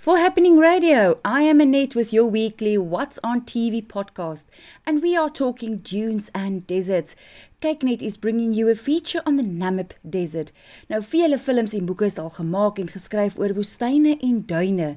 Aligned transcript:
For 0.00 0.16
Happening 0.16 0.56
Radio, 0.56 1.20
I 1.26 1.42
am 1.42 1.60
Annette 1.60 1.94
with 1.94 2.10
your 2.10 2.24
weekly 2.24 2.78
What's 2.78 3.18
on 3.22 3.42
TV 3.42 3.86
podcast, 3.86 4.46
and 4.86 5.02
we 5.02 5.14
are 5.14 5.28
talking 5.28 5.76
dunes 5.76 6.30
and 6.34 6.66
deserts. 6.66 7.14
KykNet 7.60 8.00
is 8.00 8.16
bringing 8.16 8.54
you 8.54 8.70
a 8.70 8.74
feature 8.74 9.20
on 9.26 9.36
the 9.36 9.42
Namib 9.42 9.92
Desert. 10.08 10.52
Nou 10.88 11.02
vele 11.02 11.36
films 11.36 11.74
en 11.76 11.84
boeke 11.84 12.08
is 12.08 12.16
al 12.18 12.32
gemaak 12.32 12.80
en 12.80 12.88
geskryf 12.88 13.36
oor 13.36 13.52
woestyne 13.52 14.16
en 14.24 14.40
duine. 14.46 14.96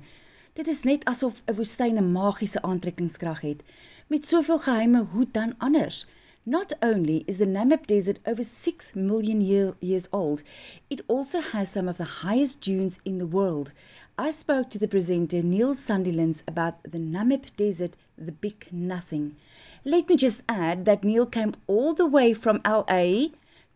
Dit 0.56 0.72
is 0.72 0.86
net 0.88 1.04
asof 1.04 1.44
'n 1.52 1.58
woestyn 1.60 2.00
'n 2.00 2.12
magiese 2.16 2.62
aantrekkingskrag 2.62 3.42
het. 3.42 3.62
Met 4.08 4.26
soveel 4.26 4.60
geheime, 4.60 5.06
hoe 5.12 5.28
dan 5.32 5.54
anders? 5.58 6.06
Not 6.46 6.74
only 6.82 7.24
is 7.26 7.40
the 7.40 7.46
Namib 7.46 7.88
Desert 7.88 8.20
over 8.26 8.44
6 8.44 8.96
million 8.98 9.40
year, 9.40 9.76
years 9.80 10.10
old, 10.12 10.44
it 10.90 11.00
also 11.08 11.40
has 11.40 11.72
some 11.72 11.88
of 11.88 11.98
the 11.98 12.20
highest 12.26 12.60
dunes 12.60 13.00
in 13.06 13.18
the 13.18 13.26
world. 13.26 13.72
I 14.18 14.30
spoke 14.32 14.70
to 14.72 14.78
the 14.78 14.90
presenter 14.90 15.42
Neil 15.42 15.74
Sunderlands 15.74 16.44
about 16.46 16.84
the 16.84 16.98
Namib 16.98 17.56
Desert, 17.56 17.94
the 18.18 18.34
Big 18.34 18.68
Nothing. 18.74 19.38
Let 19.86 20.10
me 20.10 20.18
just 20.18 20.44
add 20.50 20.84
that 20.84 21.06
Neil 21.06 21.26
came 21.26 21.56
all 21.66 21.94
the 21.94 22.06
way 22.06 22.34
from 22.34 22.60
LA 22.68 23.28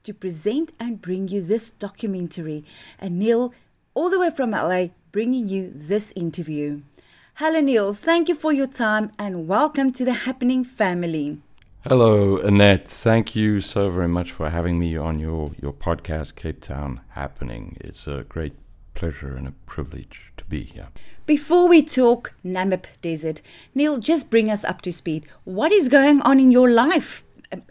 to 0.04 0.14
present 0.14 0.74
and 0.78 1.02
bring 1.02 1.30
you 1.30 1.42
this 1.42 1.72
documentary. 1.72 2.66
And 3.00 3.18
Neil, 3.18 3.54
all 3.94 4.10
the 4.10 4.20
way 4.20 4.30
from 4.30 4.52
LA, 4.52 4.88
bringing 5.14 5.48
you 5.48 5.72
this 5.74 6.12
interview. 6.18 6.82
Hello, 7.36 7.62
Neil. 7.62 7.94
Thank 7.94 8.28
you 8.28 8.36
for 8.36 8.52
your 8.52 8.68
time 8.68 9.14
and 9.18 9.48
welcome 9.48 9.94
to 9.94 10.04
the 10.04 10.28
Happening 10.28 10.66
family. 10.66 11.40
Hello, 11.90 12.36
Annette. 12.36 12.86
Thank 12.86 13.34
you 13.34 13.62
so 13.62 13.90
very 13.90 14.10
much 14.10 14.34
for 14.34 14.50
having 14.50 14.78
me 14.78 14.98
on 14.98 15.20
your, 15.20 15.54
your 15.62 15.72
podcast, 15.72 16.36
Cape 16.36 16.60
Town 16.60 17.00
Happening. 17.12 17.78
It's 17.80 18.06
a 18.06 18.26
great 18.28 18.56
pleasure 18.94 19.38
and 19.38 19.48
a 19.48 19.54
privilege 19.66 20.34
to 20.36 20.44
be 20.44 20.64
here. 20.64 20.90
Before 21.26 21.66
we 21.70 21.82
talk 21.82 22.36
Namib 22.44 22.84
Desert, 23.02 23.42
Neil, 23.74 24.00
just 24.00 24.30
bring 24.30 24.50
us 24.50 24.66
up 24.66 24.82
to 24.82 24.92
speed. 24.92 25.28
What 25.46 25.72
is 25.72 25.88
going 25.88 26.22
on 26.24 26.42
in 26.42 26.52
your 26.52 26.70
life? 26.70 27.24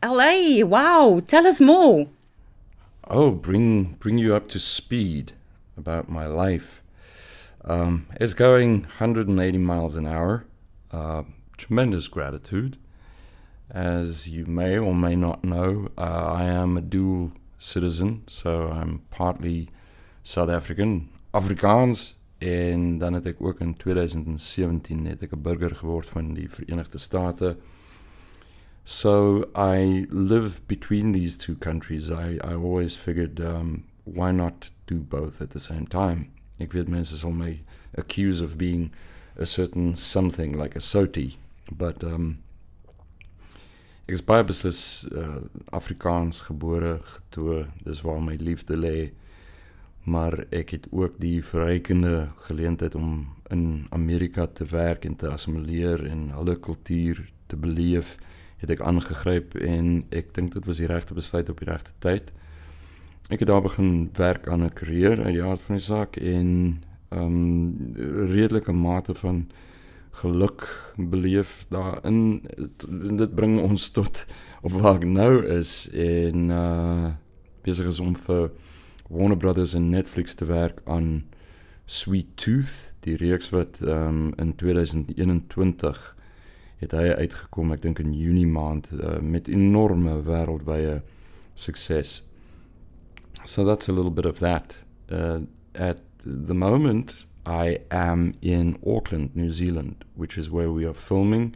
LA, 0.03 0.65
wow, 0.65 1.21
tell 1.27 1.47
us 1.47 1.61
more. 1.61 2.09
Oh, 3.09 3.33
bring 3.33 3.97
bring 4.01 4.17
you 4.17 4.35
up 4.35 4.49
to 4.49 4.59
speed 4.59 5.33
about 5.77 6.09
my 6.09 6.25
life. 6.25 6.83
Um, 7.67 8.07
it's 8.19 8.33
going 8.33 8.85
180 8.85 9.59
miles 9.59 9.95
an 9.95 10.07
hour. 10.07 10.47
Uh, 10.91 11.25
tremendous 11.59 12.09
gratitude. 12.09 12.79
As 13.71 14.29
you 14.29 14.47
may 14.47 14.79
or 14.79 14.95
may 14.95 15.17
not 15.17 15.43
know, 15.43 15.89
uh, 15.99 16.35
I 16.39 16.45
am 16.45 16.77
a 16.77 16.81
dual 16.81 17.33
citizen, 17.59 18.23
so 18.27 18.69
I'm 18.69 19.03
partly 19.11 19.69
South 20.23 20.51
African, 20.51 21.09
Afrikaans 21.35 22.15
en 22.39 22.99
dan 22.99 23.13
het 23.13 23.27
ek 23.27 23.41
ook 23.41 23.61
in 23.61 23.77
2017 23.77 25.07
het 25.07 25.23
ek 25.23 25.33
'n 25.33 25.43
burger 25.43 25.77
geword 25.77 26.09
van 26.09 26.35
die 26.35 26.51
Verenigde 26.51 26.99
State. 26.99 27.57
So 28.85 29.45
I 29.57 30.07
live 30.11 30.61
between 30.67 31.13
these 31.13 31.37
two 31.39 31.57
countries. 31.59 32.11
I 32.11 32.39
I 32.45 32.55
always 32.55 32.97
figured 32.97 33.41
um, 33.41 33.85
why 34.05 34.31
not 34.31 34.73
do 34.85 34.99
both 35.01 35.41
at 35.41 35.51
the 35.51 35.59
same 35.61 35.87
time. 35.87 36.29
Ek 36.59 36.73
weet 36.73 36.89
mense 36.89 37.17
sal 37.17 37.31
my 37.31 37.59
accuse 37.95 38.45
of 38.45 38.57
being 38.57 38.93
a 39.39 39.47
certain 39.47 39.97
something 39.97 40.57
like 40.63 40.77
a 40.77 40.81
soti, 40.81 41.37
but 41.73 42.05
um 42.05 42.39
Ek 44.07 44.15
is 44.15 44.23
baie 44.23 44.45
beslis 44.47 44.81
uh, 45.11 45.41
Afrikaans 45.75 46.45
gebore, 46.47 47.01
getoe, 47.11 47.65
dis 47.83 48.05
waar 48.07 48.21
my 48.23 48.37
liefde 48.39 48.77
lê. 48.79 49.11
Maar 50.07 50.45
ek 50.55 50.77
het 50.77 50.87
ook 50.95 51.17
die 51.19 51.41
verrykende 51.43 52.29
geleentheid 52.47 52.95
om 52.95 53.25
in 53.51 53.89
Amerika 53.91 54.47
te 54.47 54.69
werk 54.71 55.09
en 55.09 55.17
te 55.19 55.27
assimileer 55.27 56.05
en 56.07 56.29
hulle 56.37 56.55
kultuur 56.63 57.25
te 57.51 57.59
beleef, 57.59 58.15
het 58.63 58.71
ek 58.77 58.87
aangegryp 58.87 59.59
en 59.59 60.05
ek 60.15 60.31
dink 60.39 60.55
dit 60.55 60.71
was 60.71 60.79
die 60.79 60.91
regte 60.91 61.19
besluit 61.19 61.51
op 61.51 61.59
die 61.59 61.71
regte 61.73 61.91
tyd. 61.99 62.31
Ek 63.27 63.43
het 63.43 63.51
daar 63.51 63.67
begin 63.67 64.07
werk 64.15 64.47
aan 64.47 64.63
'n 64.63 64.71
karier 64.71 65.19
uit 65.19 65.35
die 65.35 65.43
aard 65.43 65.67
van 65.67 65.83
die 65.83 65.85
saak 65.85 66.17
en 66.17 66.79
ehm 67.11 67.27
um, 67.27 68.31
redelike 68.31 68.73
mate 68.73 69.15
van 69.15 69.49
geluk 70.21 70.93
beleef 70.97 71.67
daarin. 71.69 72.43
En 72.89 73.17
dit 73.17 73.35
bring 73.35 73.61
ons 73.61 73.91
tot 73.91 74.27
op 74.63 74.73
waar 74.73 75.01
ek 75.01 75.07
nou 75.09 75.45
is 75.59 75.87
en 75.93 76.51
uh 76.51 77.13
besig 77.67 77.89
is 77.91 77.99
om 77.99 78.13
vir 78.15 78.53
Warner 79.11 79.37
Brothers 79.37 79.73
en 79.75 79.89
Netflix 79.91 80.35
te 80.39 80.47
werk 80.47 80.79
aan 80.85 81.25
Sweet 81.85 82.37
Tooth 82.39 82.95
die 83.03 83.17
reeks 83.19 83.51
wat 83.51 83.81
um 83.83 84.31
in 84.39 84.55
2021 84.55 86.17
het 86.79 86.95
hy 86.95 87.11
uitgekom 87.19 87.75
ek 87.75 87.83
dink 87.83 87.99
in 87.99 88.15
Junie 88.15 88.47
maand 88.47 88.87
uh, 88.95 89.17
met 89.19 89.49
enorme 89.49 90.21
wêreldwye 90.23 91.01
sukses. 91.55 92.21
So 93.45 93.65
that's 93.65 93.89
a 93.89 93.93
little 93.93 94.15
bit 94.15 94.27
of 94.27 94.39
that. 94.39 94.79
Uh 95.11 95.41
at 95.75 95.99
the 96.23 96.55
moment 96.55 97.26
I 97.47 97.79
am 97.91 98.33
in 98.43 98.79
Auckland, 98.85 99.37
New 99.37 99.53
Zealand, 99.53 100.05
which 100.15 100.37
is 100.37 100.51
where 100.51 100.71
we 100.71 100.85
are 100.85 100.95
filming. 100.95 101.55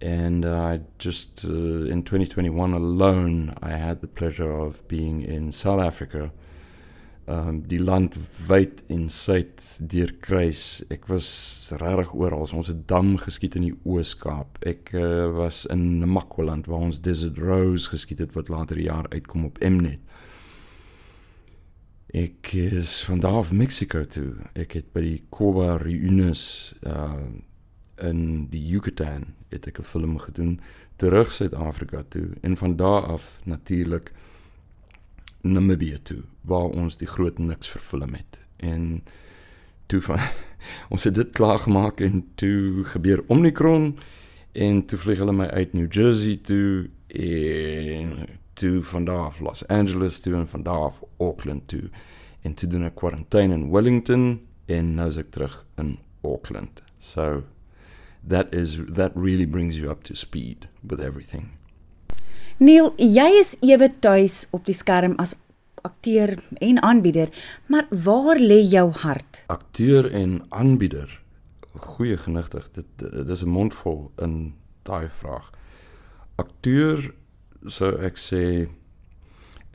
And 0.00 0.46
I 0.46 0.80
just, 0.98 1.44
uh, 1.44 1.84
in 1.92 2.02
2021 2.04 2.72
alone, 2.72 3.54
I 3.62 3.70
had 3.70 4.00
the 4.00 4.06
pleasure 4.06 4.50
of 4.50 4.86
being 4.88 5.22
in 5.22 5.52
South 5.52 5.80
Africa. 5.80 6.32
Um, 7.26 7.60
die 7.68 7.80
land 7.80 8.14
wyd 8.48 8.78
en 8.88 9.10
suid 9.12 9.60
deur 9.84 10.14
kruis. 10.24 10.80
Ek 10.88 11.10
was 11.12 11.26
regtig 11.76 12.14
oral. 12.16 12.46
Ons 12.56 12.70
het 12.72 12.86
dam 12.88 13.18
geskiet 13.20 13.58
in 13.58 13.66
die 13.66 13.74
Oos-Kaap. 13.84 14.56
Ek 14.64 14.94
uh, 14.96 15.26
was 15.36 15.66
in 15.68 15.98
Namakwaland 16.00 16.70
waar 16.72 16.86
ons 16.86 17.02
Desert 17.04 17.36
Rose 17.36 17.90
geskiet 17.92 18.22
het 18.24 18.32
wat 18.38 18.48
later 18.48 18.80
die 18.80 18.88
jaar 18.88 19.10
uitkom 19.12 19.44
op 19.50 19.60
Mnet. 19.60 20.00
Ek 22.08 22.52
is 22.52 23.04
van 23.04 23.20
daar 23.20 23.32
af 23.32 23.52
Mexico 23.52 24.06
toe. 24.06 24.32
Ek 24.56 24.72
het 24.78 24.92
by 24.96 25.02
die 25.04 25.22
Coba 25.30 25.76
Reunes 25.76 26.74
uh 26.86 27.28
in 27.98 28.46
die 28.46 28.62
Yucatan 28.62 29.24
het 29.50 29.66
ek 29.66 29.80
'n 29.80 29.82
film 29.82 30.18
gedoen 30.18 30.60
terug 30.96 31.32
Suid-Afrika 31.32 32.04
toe 32.08 32.30
en 32.40 32.56
van 32.56 32.76
daar 32.76 33.02
af 33.02 33.40
natuurlik 33.44 34.12
Namibië 35.42 35.98
toe 36.02 36.22
waar 36.40 36.70
ons 36.70 36.96
die 36.96 37.06
groot 37.06 37.38
niks 37.38 37.68
verfilm 37.68 38.14
het. 38.14 38.38
En 38.56 39.02
toe 39.86 40.00
van 40.00 40.18
ons 40.92 41.04
het 41.04 41.14
dit 41.14 41.30
klaar 41.30 41.58
gemaak 41.58 42.00
en 42.00 42.24
toe 42.34 42.84
gebeur 42.84 43.24
Omicron 43.26 43.98
en 44.52 44.84
toe 44.86 44.98
vlieg 44.98 45.18
hulle 45.18 45.32
my 45.32 45.46
uit 45.46 45.72
New 45.72 45.92
Jersey 45.92 46.36
toe 46.36 46.90
en 47.08 48.37
toe 48.58 48.82
van 48.82 49.04
daar 49.04 49.24
af 49.30 49.40
Los 49.40 49.66
Angeles 49.66 50.20
toe 50.20 50.34
en 50.34 50.48
van 50.48 50.62
daar 50.62 50.84
af 50.90 51.02
Auckland 51.18 51.68
toe 51.68 51.90
en 52.42 52.54
toe 52.54 52.68
doen 52.68 52.86
ek 52.88 52.96
kwarantyne 52.98 53.54
in 53.54 53.70
Wellington 53.70 54.40
en 54.66 54.94
nou 54.98 55.08
is 55.10 55.18
ek 55.20 55.30
terug 55.34 55.62
in 55.80 55.96
Auckland. 56.26 56.82
So 56.98 57.44
that 58.26 58.54
is 58.54 58.78
that 58.94 59.14
really 59.14 59.46
brings 59.46 59.78
you 59.78 59.90
up 59.90 60.02
to 60.08 60.14
speed 60.14 60.68
with 60.80 61.00
everything. 61.00 61.48
Neil, 62.58 62.90
jy 62.98 63.28
is 63.38 63.54
ewe 63.62 63.86
tuis 64.02 64.46
op 64.50 64.66
die 64.66 64.74
skerm 64.74 65.14
as 65.22 65.36
akteur 65.86 66.34
en 66.58 66.80
aanbieder, 66.82 67.30
maar 67.70 67.86
waar 67.90 68.40
lê 68.42 68.58
jou 68.66 68.90
hart? 69.04 69.44
Akteur 69.46 70.10
en 70.10 70.42
aanbieder. 70.48 71.20
Goeie 71.94 72.16
genigtig. 72.18 72.66
Dit 72.74 73.06
dis 73.26 73.44
'n 73.44 73.48
mondvol 73.48 74.10
in 74.16 74.54
daai 74.82 75.08
vraag. 75.08 75.50
Akteur 76.34 77.14
so 77.66 77.96
ek 77.98 78.18
sê 78.18 78.68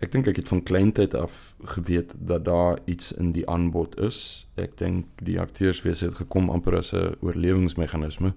ek 0.03 0.11
dink 0.11 0.27
ek 0.27 0.41
het 0.41 0.47
van 0.51 0.63
kleintyd 0.63 1.15
af 1.15 1.53
geweet 1.75 2.13
dat 2.17 2.45
daar 2.45 2.79
iets 2.85 3.11
in 3.11 3.31
die 3.31 3.45
aanbod 3.49 3.99
is. 3.99 4.47
Ek 4.59 4.77
dink 4.77 5.07
die 5.23 5.39
akteurswese 5.39 6.09
het 6.09 6.15
gekom 6.15 6.49
amper 6.49 6.77
as 6.77 6.93
'n 6.93 7.15
oorlewingsmeganisme. 7.21 8.33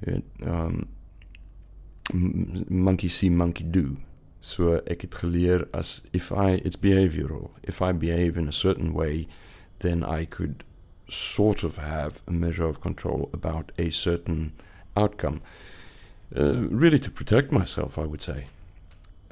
Jy 0.00 0.12
weet, 0.12 0.24
um 0.46 0.84
monkey 2.68 3.08
see 3.08 3.30
monkey 3.30 3.64
do. 3.70 3.96
So 4.40 4.76
ek 4.86 5.02
het 5.02 5.14
geleer 5.14 5.66
as 5.72 6.02
if 6.12 6.30
I 6.30 6.60
it's 6.64 6.76
behavioral. 6.76 7.50
If 7.62 7.80
I 7.80 7.92
behave 7.92 8.36
in 8.36 8.48
a 8.48 8.52
certain 8.52 8.92
way, 8.92 9.26
then 9.78 10.04
I 10.04 10.26
could 10.26 10.64
sort 11.08 11.64
of 11.64 11.76
have 11.76 12.22
a 12.26 12.32
measure 12.32 12.68
of 12.68 12.80
control 12.80 13.30
about 13.32 13.72
a 13.78 13.90
certain 13.90 14.52
outcome. 14.96 15.40
Uh, 16.36 16.68
really 16.68 16.98
to 16.98 17.10
protect 17.10 17.52
myself, 17.52 17.98
I 17.98 18.04
would 18.04 18.20
say. 18.20 18.46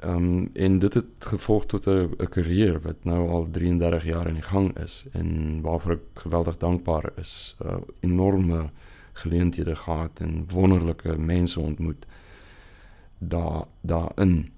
Um 0.05 0.49
en 0.53 0.79
dit 0.79 0.93
het 0.93 1.25
gevolg 1.31 1.65
tot 1.65 1.87
'n 1.87 2.27
karier 2.29 2.81
wat 2.81 3.03
nou 3.03 3.29
al 3.29 3.47
33 3.51 4.03
jaar 4.03 4.27
in 4.27 4.33
die 4.33 4.49
gang 4.49 4.77
is 4.77 5.05
en 5.11 5.61
waarvoor 5.61 5.91
ek 5.91 6.21
geweldig 6.25 6.57
dankbaar 6.57 7.11
is. 7.15 7.55
Uh, 7.65 7.75
enorme 7.99 8.69
geleenthede 9.13 9.75
gehad 9.75 10.19
en 10.19 10.45
wonderlike 10.49 11.17
mense 11.17 11.59
ontmoet 11.59 12.05
daar 13.17 13.65
daarin. 13.81 14.51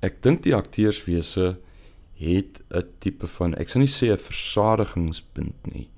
Ek 0.00 0.22
dink 0.22 0.42
die 0.42 0.54
akteurswese 0.54 1.58
het 2.14 2.62
'n 2.70 2.84
tipe 2.98 3.26
van 3.26 3.54
ek 3.54 3.68
sou 3.68 3.80
nie 3.82 3.92
sê 3.92 4.12
'n 4.12 4.18
versadigingspunt 4.18 5.72
nie, 5.72 5.88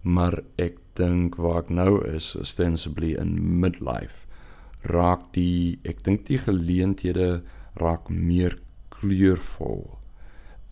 maar 0.00 0.42
ek 0.56 0.76
dink 0.94 1.36
waar 1.36 1.62
ek 1.62 1.70
nou 1.70 2.04
is, 2.08 2.36
ostensibly 2.36 3.14
in 3.14 3.60
midlife, 3.60 4.26
raak 4.82 5.32
die 5.32 5.78
ek 5.84 6.02
dink 6.04 6.26
die 6.26 6.38
geleenthede 6.38 7.42
raak 7.74 8.08
meer 8.08 8.58
kleurvol. 8.88 9.98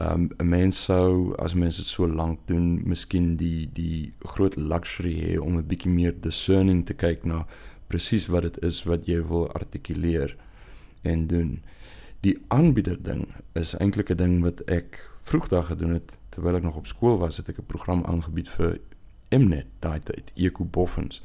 Um 0.00 0.30
'n 0.38 0.48
mens 0.48 0.84
sou 0.84 1.34
as 1.36 1.54
mens 1.54 1.76
dit 1.76 1.86
so 1.86 2.08
lank 2.08 2.38
doen, 2.46 2.80
miskien 2.88 3.36
die 3.36 3.68
die 3.72 4.12
groot 4.18 4.56
luxury 4.56 5.14
hê 5.20 5.38
om 5.38 5.56
'n 5.56 5.66
bietjie 5.66 5.90
meer 5.90 6.14
discerning 6.20 6.86
te 6.86 6.94
kyk 6.94 7.24
na 7.24 7.46
presies 7.88 8.26
wat 8.26 8.42
dit 8.42 8.62
is 8.64 8.82
wat 8.84 9.06
jy 9.06 9.20
wil 9.26 9.52
artikuleer 9.52 10.36
en 11.02 11.26
doen. 11.26 11.62
Die 12.20 12.38
aanbieder 12.48 13.02
ding 13.02 13.28
is 13.52 13.74
eintlik 13.74 14.10
'n 14.10 14.16
ding 14.16 14.42
wat 14.42 14.60
ek 14.68 15.10
vroegdag 15.22 15.66
gedoen 15.66 15.92
het 15.92 16.18
terwyl 16.30 16.56
ek 16.56 16.62
nog 16.62 16.76
op 16.76 16.86
skool 16.86 17.18
was, 17.18 17.36
het 17.36 17.48
ek 17.48 17.58
'n 17.58 17.66
program 17.66 18.04
aangebied 18.04 18.48
vir 18.48 18.78
Mnet 19.30 19.66
daai 19.78 20.00
tyd, 20.00 20.32
Eko 20.34 20.64
Boffins. 20.64 21.22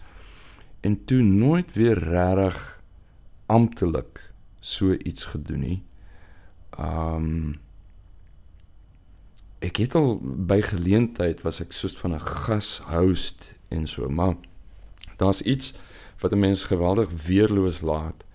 En 0.81 1.05
toe 1.05 1.21
nooit 1.21 1.73
weer 1.73 1.97
regtig 1.97 2.81
amptelik 3.45 4.33
so 4.65 4.95
iets 4.97 5.29
gedoen 5.33 5.63
nie. 5.65 5.79
Um 6.79 7.61
ek 9.65 9.79
het 9.81 9.95
al 9.97 10.19
by 10.21 10.59
geleentheid 10.61 11.41
was 11.45 11.61
ek 11.63 11.73
soos 11.73 11.95
van 11.97 12.13
'n 12.13 12.21
gashost 12.21 13.55
en 13.69 13.87
so, 13.87 14.09
maar 14.09 14.35
daar's 15.17 15.41
iets 15.41 15.73
wat 16.21 16.31
'n 16.31 16.39
mens 16.39 16.63
geweldig 16.63 17.09
weerloos 17.25 17.81
laat 17.81 18.25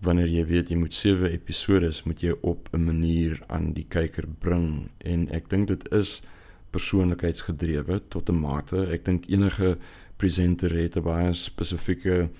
wanneer 0.00 0.28
jy 0.28 0.44
weet 0.46 0.68
jy 0.68 0.76
moet 0.76 0.94
7 0.94 1.30
episode 1.30 1.92
moet 2.04 2.20
jy 2.20 2.34
op 2.40 2.68
'n 2.72 2.84
manier 2.84 3.42
aan 3.46 3.72
die 3.72 3.86
kyker 3.88 4.26
bring 4.38 4.90
en 4.98 5.28
ek 5.28 5.48
dink 5.48 5.68
dit 5.68 5.92
is 5.92 6.22
persoonlikheidsgedrewe 6.70 8.02
tot 8.08 8.28
'n 8.28 8.40
mate. 8.40 8.86
Ek 8.90 9.04
dink 9.04 9.26
enige 9.26 9.78
presenter 10.16 10.74
het 10.76 10.96
'n 10.96 11.02
baie 11.02 11.32
spesifieke 11.32 12.30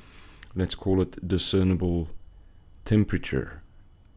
let's 0.54 0.76
call 0.76 1.00
it 1.00 1.18
discernible 1.22 2.06
temperature. 2.84 3.60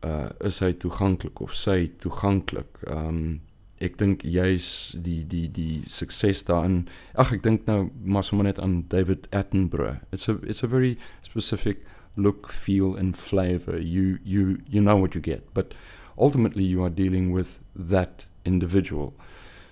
Uh 0.03 0.29
is 0.45 0.59
hy 0.61 0.73
toeganklik 0.73 1.41
of 1.41 1.55
sy 1.55 1.91
toeganklik? 2.03 2.81
Um 2.91 3.41
ek 3.83 3.97
dink 3.99 4.23
jy's 4.25 4.95
die 5.05 5.21
die 5.27 5.47
die 5.53 5.83
sukses 5.91 6.43
daarin. 6.47 6.87
Ag 7.15 7.33
ek 7.37 7.43
dink 7.45 7.67
nou 7.69 7.89
maar 8.03 8.25
sommer 8.25 8.49
net 8.49 8.59
aan 8.59 8.83
David 8.89 9.27
Attenborough. 9.31 10.01
It's 10.11 10.29
a 10.29 10.37
it's 10.43 10.63
a 10.63 10.71
very 10.71 10.97
specific 11.21 11.85
look, 12.17 12.49
feel 12.49 12.95
and 12.95 13.17
flavor. 13.17 13.77
You 13.79 14.17
you 14.23 14.59
you 14.67 14.81
know 14.81 14.97
what 14.97 15.15
you 15.15 15.21
get, 15.21 15.53
but 15.53 15.73
ultimately 16.17 16.63
you 16.63 16.83
are 16.83 16.89
dealing 16.89 17.31
with 17.31 17.59
that 17.75 18.25
individual. 18.45 19.13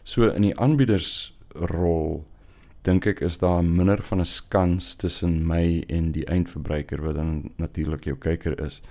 So 0.04 0.30
in 0.30 0.46
die 0.46 0.54
aanbiedersrol 0.62 2.26
dink 2.86 3.08
ek 3.10 3.22
is 3.26 3.40
daar 3.42 3.64
minder 3.66 4.02
van 4.10 4.22
'n 4.22 4.30
skans 4.30 4.96
tussen 4.96 5.46
my 5.48 5.84
en 5.90 6.12
die 6.12 6.26
eindverbruiker 6.26 7.02
wat 7.02 7.16
dan 7.16 7.52
natuurlik 7.58 8.06
jou 8.06 8.18
kyker 8.18 8.60
is. 8.66 8.82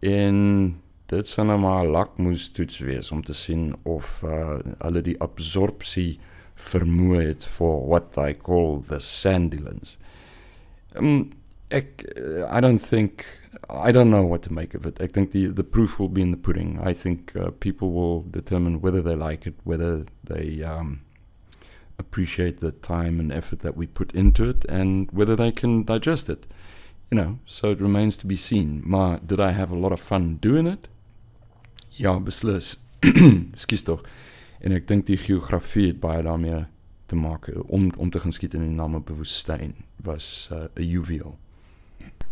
En 0.00 0.80
dit 1.06 1.28
sal 1.28 1.44
nou 1.44 1.58
maar 1.58 1.86
lakmoes 1.86 2.50
toets 2.50 2.78
wees 2.78 3.10
om 3.12 3.22
te 3.22 3.34
sien 3.34 3.74
of 3.82 4.22
uh, 4.24 4.58
hulle 4.78 5.02
die 5.02 5.18
absorpsie 5.20 6.18
vermoë 6.54 7.20
het 7.26 7.44
vir 7.44 7.76
what 7.90 8.16
I 8.16 8.32
call 8.34 8.82
the 8.88 8.98
sandylans. 9.00 9.98
Um, 10.96 11.30
ek 11.70 12.04
uh, 12.16 12.48
I 12.48 12.60
don't 12.60 12.80
think 12.80 13.24
I 13.68 13.92
don't 13.92 14.10
know 14.10 14.26
what 14.26 14.42
to 14.42 14.52
make 14.52 14.74
of 14.74 14.86
it. 14.86 15.00
I 15.02 15.06
think 15.06 15.32
the 15.32 15.46
the 15.48 15.64
proof 15.64 15.98
will 15.98 16.08
be 16.08 16.22
in 16.22 16.32
the 16.32 16.36
pudding. 16.36 16.78
I 16.80 16.92
think 16.92 17.32
uh, 17.36 17.50
people 17.50 17.92
will 17.92 18.24
determine 18.30 18.80
whether 18.80 19.02
they 19.02 19.16
like 19.16 19.46
it, 19.46 19.54
whether 19.64 20.04
they 20.24 20.62
um, 20.62 21.00
appreciate 22.02 22.60
the 22.60 22.72
time 22.72 23.20
and 23.20 23.32
effort 23.32 23.60
that 23.60 23.76
we 23.76 23.86
put 23.86 24.12
into 24.12 24.48
it, 24.48 24.66
and 24.68 25.08
whether 25.12 25.36
they 25.36 25.52
can 25.52 25.84
digest 25.84 26.28
it. 26.28 26.46
You 27.10 27.18
know, 27.18 27.38
so 27.46 27.70
it 27.70 27.80
remains 27.80 28.16
to 28.18 28.26
be 28.26 28.36
seen. 28.36 28.82
Ma, 28.84 29.18
did 29.18 29.40
I 29.40 29.52
have 29.52 29.70
a 29.70 29.76
lot 29.76 29.92
of 29.92 30.00
fun 30.00 30.38
doing 30.40 30.66
it? 30.66 30.88
Ja, 31.92 32.18
beslis. 32.18 32.78
Skus 33.62 33.84
tog. 33.84 34.06
En 34.62 34.72
ek 34.72 34.86
dink 34.88 35.08
die 35.08 35.18
geografie 35.18 35.88
het 35.90 36.00
baie 36.00 36.22
daarmee 36.24 36.64
te 37.10 37.18
maak 37.18 37.50
om 37.66 37.90
om 37.98 38.10
te 38.10 38.20
gaan 38.22 38.32
skiet 38.32 38.54
in 38.56 38.64
die 38.64 38.76
Namib 38.76 39.10
woestyn 39.10 39.74
was 40.06 40.48
uh, 40.52 40.68
'n 40.76 40.88
juweel. 40.88 41.36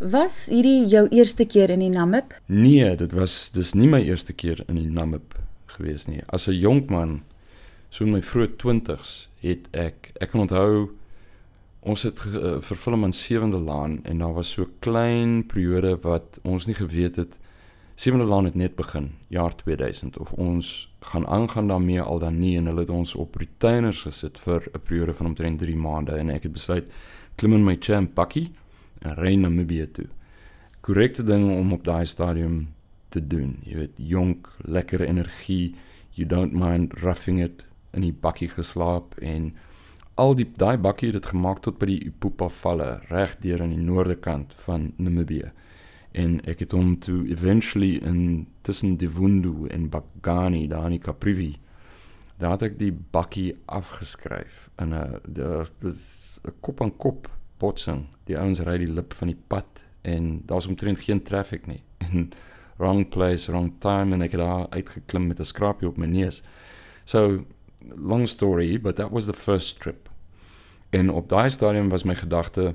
Was 0.00 0.49
hierdie 0.49 0.87
jou 0.88 1.05
eerste 1.12 1.44
keer 1.44 1.70
in 1.70 1.82
die 1.84 1.93
Namib? 1.93 2.32
Nee, 2.46 2.96
dit 2.96 3.12
was 3.12 3.50
dis 3.52 3.75
nie 3.75 3.88
my 3.88 4.00
eerste 4.00 4.32
keer 4.32 4.62
in 4.69 4.78
die 4.81 4.88
Namib 4.88 5.37
gewees 5.76 6.06
nie. 6.08 6.23
As 6.32 6.49
'n 6.49 6.56
jonk 6.56 6.90
man, 6.90 7.20
so 7.90 8.06
in 8.06 8.14
my 8.14 8.22
vroeë 8.22 8.54
20's, 8.62 9.28
het 9.42 9.69
ek 9.76 10.12
ek 10.20 10.32
kan 10.32 10.46
onthou 10.46 10.90
ons 11.81 12.02
het 12.04 12.20
uh, 12.28 12.58
verfilm 12.60 13.06
aan 13.06 13.14
Sewende 13.16 13.58
Laan 13.58 14.00
en 14.04 14.19
daar 14.19 14.34
was 14.37 14.52
so 14.52 14.69
klein 14.84 15.46
periode 15.48 15.96
wat 16.04 16.38
ons 16.44 16.66
nie 16.69 16.76
geweet 16.76 17.16
het 17.16 17.38
Sewende 18.00 18.25
Laan 18.25 18.44
het 18.44 18.54
net 18.54 18.76
begin, 18.76 19.10
jaar 19.28 19.54
2000 19.56 20.19
of 20.19 20.32
ons 20.32 20.88
gaan 21.00 21.26
aangaan 21.26 21.69
daarmee 21.69 22.00
al 22.00 22.19
dan 22.19 22.38
nie 22.38 22.56
en 22.56 22.66
hulle 22.66 22.84
het 22.87 22.92
ons 22.92 23.14
op 23.14 23.37
retainers 23.37 24.02
gesit 24.06 24.38
vir 24.40 24.69
'n 24.72 24.81
periode 24.84 25.14
van 25.14 25.26
omtrent 25.26 25.58
3 25.58 25.76
maande 25.76 26.16
en 26.16 26.31
ek 26.31 26.42
het 26.42 26.52
besluit 26.52 26.87
klim 27.37 27.52
in 27.52 27.64
my 27.64 27.76
champ 27.81 28.14
bakkie 28.14 28.52
en 29.00 29.16
ry 29.16 29.34
na 29.34 29.48
Namibië 29.48 29.87
toe. 29.92 30.06
Korrekte 30.81 31.22
ding 31.22 31.50
om 31.50 31.72
op 31.72 31.84
daai 31.84 32.06
stadium 32.06 32.75
te 33.08 33.26
doen. 33.26 33.58
Jy 33.64 33.76
weet, 33.76 33.96
jonk, 33.96 34.48
lekker 34.58 35.00
energie, 35.00 35.75
you 36.10 36.28
don't 36.28 36.52
mind 36.52 36.92
roughing 37.02 37.40
it 37.40 37.64
in 37.92 38.04
die 38.06 38.12
bakkie 38.12 38.48
geslaap 38.48 39.16
en 39.19 39.54
al 40.20 40.34
die 40.37 40.46
daai 40.56 40.76
bakkie 40.78 41.10
het 41.10 41.22
dit 41.22 41.31
gemaak 41.32 41.62
tot 41.64 41.78
by 41.81 41.87
die 41.87 42.02
Ipupa 42.10 42.48
valle 42.48 43.00
reg 43.08 43.37
deur 43.40 43.62
aan 43.64 43.75
die 43.75 43.84
noorde 43.84 44.16
kant 44.20 44.54
van 44.66 44.92
Namibië. 44.96 45.50
En 46.12 46.40
ek 46.50 46.64
het 46.64 46.72
hom 46.75 46.96
toe 46.98 47.22
eventually 47.31 47.98
in 48.02 48.46
tussen 48.66 48.96
Divundu 48.98 49.69
en 49.70 49.88
Bagani 49.90 50.66
daar 50.69 50.90
in 50.90 50.98
Kaprivi. 50.98 51.54
Daar 52.40 52.56
het 52.56 52.70
ek 52.70 52.78
die 52.81 52.92
bakkie 52.92 53.54
afgeskryf 53.66 54.69
in 54.82 54.94
'n 54.94 55.20
'n 56.44 56.54
kop 56.60 56.81
aan 56.81 56.96
kop 56.96 57.31
botsing. 57.58 58.06
Die 58.25 58.38
ouens 58.38 58.60
ry 58.60 58.78
die 58.78 58.92
lip 58.92 59.12
van 59.12 59.28
die 59.28 59.42
pad 59.46 59.84
en 60.02 60.42
daar's 60.46 60.66
omtrent 60.66 60.98
geen 60.98 61.22
traffic 61.22 61.66
nie. 61.66 61.82
En 62.10 62.31
wrong 62.76 63.08
place, 63.08 63.50
wrong 63.50 63.75
time 63.78 64.14
en 64.14 64.22
ek 64.22 64.32
het 64.32 64.72
uitgeklim 64.72 65.26
met 65.26 65.40
'n 65.40 65.44
skrapie 65.44 65.88
op 65.88 65.96
my 65.96 66.06
neus. 66.06 66.42
So 67.04 67.44
long 67.96 68.28
story, 68.28 68.80
but 68.80 68.96
that 68.96 69.10
was 69.10 69.26
the 69.26 69.34
first 69.34 69.80
trip. 69.80 70.08
En 70.90 71.10
op 71.10 71.28
daai 71.28 71.50
stadium 71.50 71.88
was 71.88 72.04
my 72.04 72.14
gedagte 72.14 72.74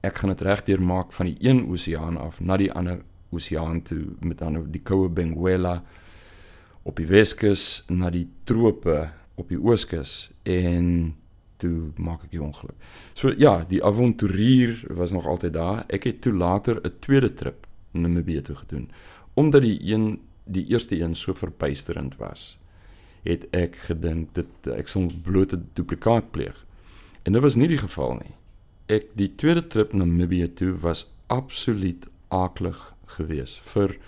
ek 0.00 0.20
gaan 0.20 0.30
dit 0.30 0.40
regdeur 0.40 0.82
maak 0.82 1.12
van 1.12 1.26
die 1.26 1.36
een 1.48 1.64
oseaan 1.66 2.16
af 2.16 2.40
na 2.40 2.56
die 2.56 2.72
ander 2.72 3.00
oseaan 3.34 3.82
toe 3.82 4.04
met 4.20 4.38
dan 4.38 4.60
die 4.70 4.82
koue 4.82 5.08
Benguela 5.08 5.82
op 6.82 6.96
die 6.96 7.06
Weskus 7.06 7.84
na 7.88 8.10
die 8.10 8.28
trope 8.44 9.08
op 9.36 9.48
die 9.48 9.58
Ooskus 9.60 10.30
en 10.48 11.16
toe 11.60 11.90
maak 11.96 12.26
ek 12.26 12.34
die 12.34 12.42
ongeluk. 12.42 12.76
So 13.16 13.32
ja, 13.36 13.64
die 13.68 13.82
avonturier 13.84 14.78
was 14.96 15.12
nog 15.16 15.26
altyd 15.28 15.54
daar. 15.56 15.84
Ek 15.88 16.04
het 16.08 16.20
toe 16.24 16.32
later 16.32 16.80
'n 16.80 16.98
tweede 17.00 17.32
trip 17.34 17.66
na 17.92 18.08
Namibië 18.08 18.42
toe 18.42 18.56
gedoen. 18.56 18.90
Omdat 19.34 19.62
die 19.62 19.78
een 19.92 20.20
die 20.44 20.66
eerste 20.66 21.00
een 21.00 21.14
so 21.14 21.34
verbuisterend 21.34 22.16
was, 22.16 22.58
het 23.26 23.46
ek 23.56 23.76
gedink 23.88 24.34
dit 24.38 24.70
ek 24.70 24.88
sou 24.88 25.06
bloot 25.26 25.52
'n 25.52 25.68
duplikaat 25.74 26.30
pleeg. 26.30 26.64
En 27.22 27.32
dit 27.32 27.42
was 27.42 27.56
nie 27.56 27.68
die 27.68 27.82
geval 27.82 28.14
nie. 28.22 28.34
Ek 28.86 29.06
die 29.14 29.34
tweede 29.34 29.66
trip 29.66 29.92
na 29.92 30.04
Namibië 30.04 30.52
toe 30.54 30.74
was 30.78 31.10
absoluut 31.26 32.06
aaklig 32.28 32.94
geweest 33.06 33.58
vir 33.58 33.98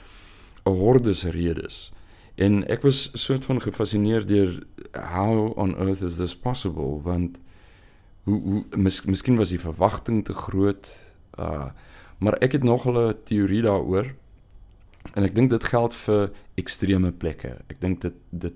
'n 0.64 0.76
hordes 0.76 1.24
redes. 1.24 1.92
En 2.34 2.66
ek 2.68 2.82
was 2.82 3.10
soort 3.12 3.44
van 3.44 3.60
gefassineer 3.60 4.26
deur 4.26 4.62
how 4.92 5.52
on 5.56 5.76
earth 5.76 6.02
is 6.02 6.16
this 6.16 6.36
possible 6.36 7.00
want 7.02 7.38
hoe 8.22 8.40
hoe 8.42 8.64
mis, 8.76 9.04
miskien 9.04 9.36
was 9.36 9.48
die 9.48 9.60
verwagting 9.60 10.24
te 10.24 10.32
groot 10.32 11.12
uh 11.38 11.70
maar 12.18 12.34
ek 12.42 12.52
het 12.52 12.62
nog 12.62 12.86
'n 12.86 13.14
teorie 13.24 13.62
daaroor 13.62 14.14
en 15.14 15.22
ek 15.22 15.34
dink 15.34 15.50
dit 15.50 15.64
geld 15.64 15.94
vir 15.94 16.32
ekstreme 16.54 17.12
plekke. 17.12 17.56
Ek 17.68 17.80
dink 17.80 18.00
dit 18.00 18.14
dit 18.30 18.54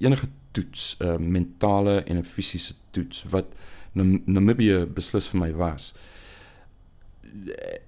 enige 0.00 0.28
toets 0.52 0.96
'n 0.98 1.06
uh, 1.06 1.16
mentale 1.18 2.02
en 2.04 2.16
'n 2.16 2.24
fisiese 2.24 2.74
toets 2.90 3.24
wat 3.30 3.46
Namibië 3.94 4.86
beslis 4.86 5.28
vir 5.28 5.40
my 5.40 5.52
was. 5.52 5.94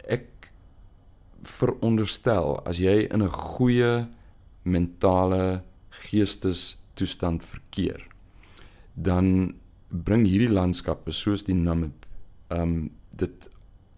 Ek 0.04 0.52
veronderstel 1.42 2.60
as 2.66 2.78
jy 2.78 3.08
in 3.10 3.22
'n 3.22 3.28
goeie 3.28 4.06
mentale 4.62 5.62
geestestoestand 5.90 7.44
verkeer 7.44 8.06
dan 8.94 9.54
bring 9.88 10.26
hierdie 10.26 10.52
landskappe 10.52 11.12
soos 11.12 11.44
die 11.44 11.54
Namib 11.54 12.06
um 12.54 12.90
dit 13.10 13.50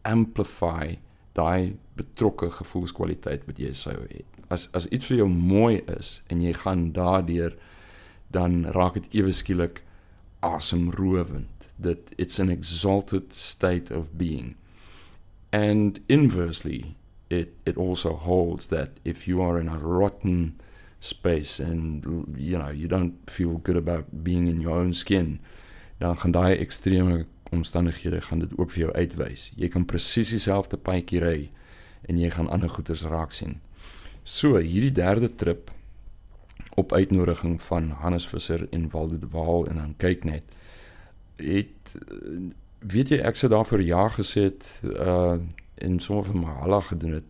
amplify 0.02 0.96
daai 1.36 1.76
betrokke 1.96 2.50
gevoelskwaliteit 2.50 3.46
wat 3.48 3.60
jy 3.60 3.72
sou 3.76 3.96
hê. 4.08 4.24
As 4.52 4.68
as 4.76 4.88
iets 4.88 5.08
vir 5.10 5.22
jou 5.22 5.28
mooi 5.28 5.82
is 5.98 6.20
en 6.32 6.40
jy 6.40 6.52
gaan 6.52 6.92
daardeur 6.92 7.56
dan 8.36 8.64
raak 8.76 9.00
dit 9.00 9.20
ewe 9.22 9.32
skielik 9.32 9.82
asemrowend. 10.44 11.56
that 11.78 12.14
it's 12.18 12.38
an 12.38 12.50
exalted 12.50 13.32
state 13.32 13.90
of 13.90 14.16
being. 14.16 14.56
And 15.52 16.00
inversely, 16.08 16.96
it, 17.30 17.54
it 17.64 17.76
also 17.76 18.14
holds 18.14 18.68
that 18.68 18.90
if 19.04 19.28
you 19.28 19.42
are 19.42 19.58
in 19.58 19.68
a 19.68 19.78
rotten 19.78 20.60
space 21.00 21.60
and 21.60 22.04
you 22.36 22.58
know 22.58 22.70
you 22.70 22.88
don't 22.88 23.28
feel 23.28 23.58
good 23.58 23.76
about 23.76 24.24
being 24.24 24.46
in 24.46 24.60
your 24.60 24.78
own 24.78 24.94
skin, 24.94 25.40
dan 25.98 26.16
gaan 26.16 26.32
daai 26.32 26.56
ekstreme 26.58 27.26
omstandighede 27.50 28.20
gaan 28.20 28.38
dit 28.38 28.58
ook 28.58 28.70
vir 28.70 28.86
jou 28.86 28.92
uitwys. 28.92 29.50
Jy 29.56 29.68
kan 29.68 29.86
presies 29.86 30.32
dieselfde 30.34 30.76
paadjie 30.76 31.22
ry 31.22 31.38
en 32.08 32.18
jy 32.18 32.30
gaan 32.30 32.50
ander 32.50 32.68
goeters 32.68 33.06
raak 33.06 33.32
sien. 33.32 33.60
So, 34.24 34.58
hierdie 34.58 34.92
derde 34.92 35.30
trip 35.34 35.70
op 36.76 36.92
uitnodiging 36.92 37.62
van 37.62 37.90
Hannes 37.90 38.26
Visser 38.28 38.66
en 38.70 38.90
Waldo 38.90 39.18
de 39.18 39.28
Waal 39.30 39.66
en 39.66 39.76
dan 39.80 39.94
kyk 39.96 40.24
net 40.24 40.42
het 41.36 41.96
weet 42.80 43.12
jy 43.12 43.20
ek 43.24 43.38
sou 43.38 43.50
daar 43.52 43.66
vir 43.68 43.84
jaar 43.84 44.12
gesê 44.16 44.48
het 44.50 44.66
uh 44.92 45.38
in 45.76 45.98
sommer 46.00 46.24
van 46.24 46.40
Mahala 46.40 46.80
gedoen 46.80 47.18
het 47.18 47.26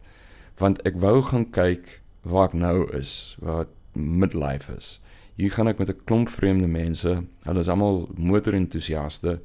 want 0.62 0.78
ek 0.86 1.00
wou 1.02 1.22
gaan 1.22 1.48
kyk 1.50 2.00
waar 2.22 2.48
ek 2.50 2.54
nou 2.54 2.86
is 2.94 3.36
waar 3.42 3.66
midlife 3.92 4.72
is. 4.76 5.00
Hier 5.34 5.50
gaan 5.50 5.68
ek 5.68 5.78
met 5.78 5.88
'n 5.88 6.04
klomp 6.04 6.28
vreemde 6.28 6.66
mense 6.66 7.24
hulle 7.42 7.60
is 7.60 7.68
almal 7.68 8.08
motorentoesiaste 8.14 9.40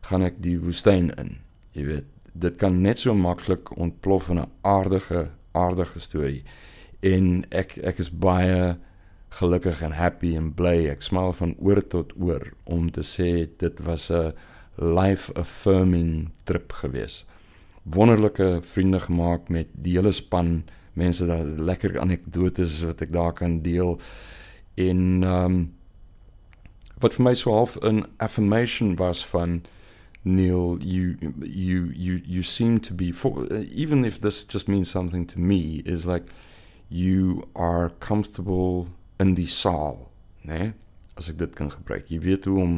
gaan 0.00 0.22
ek 0.22 0.42
die 0.42 0.58
woestyn 0.60 1.10
in. 1.18 1.38
Jy 1.72 1.84
weet 1.84 2.06
dit 2.32 2.56
kan 2.56 2.80
net 2.82 2.98
so 2.98 3.14
maklik 3.14 3.76
ontplof 3.76 4.28
in 4.28 4.38
'n 4.38 4.50
aardige 4.60 5.30
aardige 5.52 6.00
storie 6.00 6.44
en 7.00 7.44
ek 7.50 7.76
ek 7.76 7.98
is 7.98 8.10
baie 8.10 8.76
gelukkig 9.28 9.82
en 9.82 9.92
happy 9.92 10.34
en 10.36 10.52
bly. 10.54 10.88
Ek 10.90 11.02
smaal 11.02 11.32
van 11.32 11.54
oor 11.58 11.82
tot 11.86 12.12
oor 12.20 12.52
om 12.64 12.90
te 12.90 13.02
sê 13.02 13.48
dit 13.58 13.80
was 13.84 14.10
'n 14.10 14.32
life 14.76 15.32
affirming 15.34 16.30
trip 16.44 16.72
gewees. 16.72 17.24
Wonderlike 17.82 18.60
vriende 18.62 19.00
gemaak 19.00 19.48
met 19.48 19.68
die 19.72 19.96
hele 19.96 20.12
span 20.12 20.64
mense 20.92 21.26
daar 21.26 21.44
lekker 21.44 22.00
anekdotes 22.00 22.82
wat 22.82 23.00
ek 23.00 23.12
daar 23.12 23.32
kan 23.32 23.62
deel 23.62 24.00
en 24.74 25.22
ehm 25.22 25.44
um, 25.44 25.72
wat 27.00 27.14
vir 27.14 27.24
my 27.24 27.34
so 27.34 27.52
half 27.52 27.76
'n 27.82 28.04
affirmation 28.16 28.96
was 28.96 29.26
van 29.26 29.62
Neil 30.22 30.78
you 30.80 31.16
you 31.44 31.92
you 31.94 32.20
you 32.24 32.42
seem 32.42 32.80
to 32.80 32.94
be 32.94 33.12
for, 33.12 33.46
even 33.52 34.04
if 34.04 34.20
this 34.20 34.44
just 34.44 34.68
means 34.68 34.90
something 34.90 35.26
to 35.26 35.38
me 35.38 35.82
is 35.84 36.04
like 36.04 36.24
you 36.88 37.48
are 37.54 37.90
comfortable 37.98 38.88
in 39.22 39.34
die 39.34 39.48
saal, 39.50 40.06
né? 40.42 40.58
Nee? 40.58 40.72
As 41.16 41.30
ek 41.32 41.38
dit 41.40 41.54
kan 41.56 41.70
gebruik. 41.72 42.10
Jy 42.12 42.18
weet 42.20 42.44
hoe 42.44 42.58
om 42.60 42.72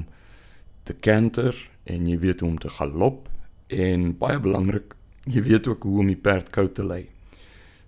te 0.87 0.95
kanter 0.95 1.57
en 1.91 2.07
jy 2.07 2.19
weet 2.23 2.45
hoe 2.45 2.53
om 2.53 2.59
te 2.63 2.71
galop 2.71 3.27
en 3.75 4.13
baie 4.21 4.39
belangrik, 4.39 4.95
jy 5.27 5.43
weet 5.43 5.67
ook 5.67 5.83
hoe 5.83 6.05
om 6.05 6.13
die 6.13 6.21
perd 6.23 6.53
koud 6.55 6.77
te 6.79 6.87
lei. 6.87 7.09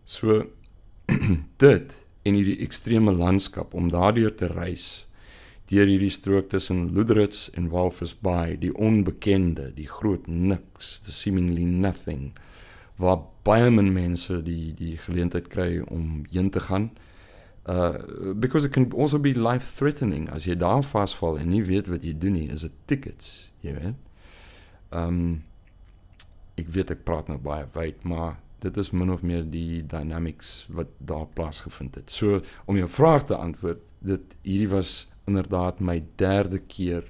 So 0.04 0.42
dit 1.64 1.95
en 2.26 2.37
hierdie 2.37 2.59
ekstreme 2.66 3.14
landskap 3.14 3.76
om 3.78 3.92
daardeur 3.95 4.35
te 4.35 4.50
reis 4.50 5.07
deur 5.71 5.87
hierdie 5.87 6.11
strook 6.11 6.49
tussen 6.50 6.88
Loederitz 6.97 7.47
en 7.54 7.69
Walvis 7.71 8.16
Bay, 8.19 8.57
die 8.59 8.73
onbekende, 8.75 9.69
die 9.76 9.87
groot 9.87 10.26
niks, 10.26 10.97
the 11.07 11.14
seemingly 11.14 11.62
nothing 11.62 12.33
waar 12.99 13.23
baie 13.47 13.71
min 13.71 13.92
mense 13.95 14.40
die 14.45 14.75
die 14.76 14.97
geleentheid 15.00 15.47
kry 15.52 15.78
om 15.87 16.25
heen 16.33 16.50
te 16.50 16.61
gaan. 16.66 16.90
Uh 17.69 18.35
because 18.35 18.64
it 18.64 18.73
can 18.73 18.93
also 18.93 19.19
be 19.19 19.35
life 19.35 19.64
threatening 19.76 20.29
as 20.33 20.47
jy 20.49 20.57
daar 20.57 20.83
vasval 20.83 21.38
en 21.38 21.50
nie 21.52 21.62
weet 21.64 21.90
wat 21.93 22.05
jy 22.05 22.14
doen 22.17 22.33
nie, 22.38 22.49
is 22.49 22.64
dit 22.64 22.76
tickets, 22.87 23.50
jy 23.61 23.75
weet. 23.76 23.99
Um 24.97 25.43
ek 26.61 26.73
weet 26.73 26.95
ek 26.97 27.05
praat 27.05 27.29
nou 27.29 27.38
baie 27.40 27.67
wyd, 27.75 28.05
maar 28.05 28.38
dit 28.61 28.76
is 28.76 28.90
min 28.93 29.12
of 29.12 29.23
meer 29.25 29.45
die 29.49 29.83
dynamics 29.88 30.67
wat 30.73 30.90
daar 30.99 31.29
plaasgevind 31.37 31.95
het. 32.00 32.11
So 32.12 32.40
om 32.69 32.76
jou 32.76 32.88
vraag 32.88 33.25
te 33.29 33.37
antwoord, 33.37 33.81
dit 34.00 34.37
hierdie 34.43 34.71
was 34.73 35.07
inderdaad 35.29 35.81
my 35.81 36.00
derde 36.21 36.61
keer 36.69 37.05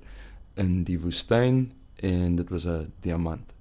in 0.59 0.83
die 0.87 0.99
woestyn 1.01 1.71
en 1.97 2.37
dit 2.37 2.51
was 2.51 2.67
'n 2.67 2.93
diamant. 3.01 3.55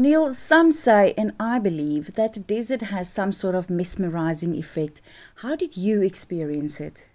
Neil, 0.00 0.30
some 0.30 0.70
say, 0.70 1.12
and 1.18 1.32
I 1.40 1.58
believe, 1.58 2.14
that 2.14 2.34
the 2.34 2.40
desert 2.40 2.82
has 2.82 3.12
some 3.12 3.32
sort 3.32 3.56
of 3.56 3.68
mesmerizing 3.68 4.54
effect. 4.54 5.02
How 5.42 5.56
did 5.56 5.76
you 5.76 6.02
experience 6.02 6.80
it? 6.80 7.08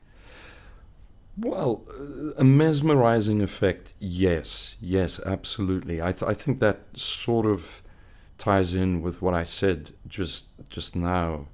Well, 1.38 1.86
uh, 1.90 2.34
a 2.38 2.44
mesmerizing 2.44 3.42
effect, 3.42 3.94
yes, 4.00 4.75
yes, 4.82 5.18
absolutely. 5.25 6.02
I, 6.02 6.12
th- 6.12 6.30
I 6.30 6.34
think 6.34 6.60
that 6.60 6.80
sort 6.94 7.46
of 7.46 7.82
ties 8.38 8.74
in 8.74 9.02
with 9.02 9.22
what 9.22 9.34
I 9.34 9.46
said 9.46 9.92
just 10.06 10.48
just 10.70 10.94
now. 10.94 11.48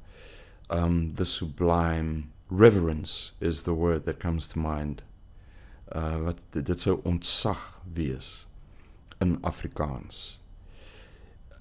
Um, 0.71 1.13
the 1.13 1.25
sublime 1.25 2.31
reverence 2.49 3.33
is 3.39 3.63
the 3.63 3.73
word 3.75 4.05
that 4.05 4.19
comes 4.19 4.47
to 4.47 4.59
mind. 4.59 5.03
Uh, 5.91 6.33
dit 6.51 6.65
ontzag 6.65 7.57
wees 7.95 8.45
in 9.21 9.37
Afrikaans. 9.41 10.38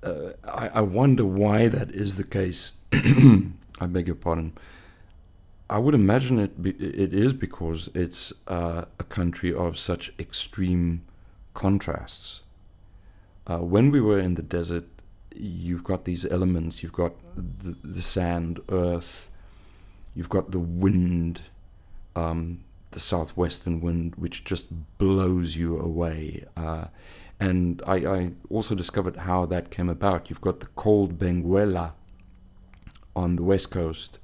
Uh, 0.03 0.33
I, 0.45 0.69
I 0.69 0.81
wonder 0.81 1.25
why 1.25 1.69
that 1.69 1.91
is 1.91 2.17
the 2.17 2.25
case. 2.25 2.79
I 3.81 3.87
beg 3.87 4.07
your 4.07 4.17
pardon. 4.17 4.53
I 5.71 5.79
would 5.79 5.95
imagine 5.95 6.39
it 6.39 6.63
be, 6.63 6.71
it 6.71 7.13
is 7.13 7.33
because 7.35 7.91
it's 7.95 8.33
uh, 8.47 8.87
a 8.99 9.05
country 9.05 9.53
of 9.53 9.79
such 9.79 10.13
extreme 10.19 11.03
contrasts. 11.53 12.43
Uh, 13.47 13.59
when 13.59 13.91
we 13.91 14.01
were 14.01 14.19
in 14.19 14.35
the 14.35 14.43
desert, 14.43 14.85
you've 15.35 15.85
got 15.85 16.05
these 16.05 16.25
elements. 16.27 16.83
You've 16.83 16.93
got 16.93 17.13
the, 17.35 17.77
the 17.85 18.03
sand, 18.03 18.61
earth. 18.71 19.31
You've 20.15 20.29
got 20.29 20.51
the 20.53 20.59
wind, 20.59 21.43
um, 22.17 22.65
the 22.91 23.01
southwestern 23.01 23.81
wind, 23.81 24.15
which 24.17 24.45
just 24.45 24.67
blows 24.99 25.57
you 25.57 25.79
away. 25.79 26.45
Uh, 26.57 26.87
and 27.41 27.83
I, 27.87 27.97
I, 28.07 28.31
also 28.51 28.75
discovered 28.75 29.17
how 29.17 29.47
that 29.47 29.71
came 29.71 29.89
about. 29.89 30.29
You've 30.29 30.41
got 30.41 30.61
the 30.61 30.67
cold 30.75 31.19
Benguela 31.19 31.93
on 33.15 33.37
the 33.37 33.45
west 33.45 33.71
coast, 33.71 34.19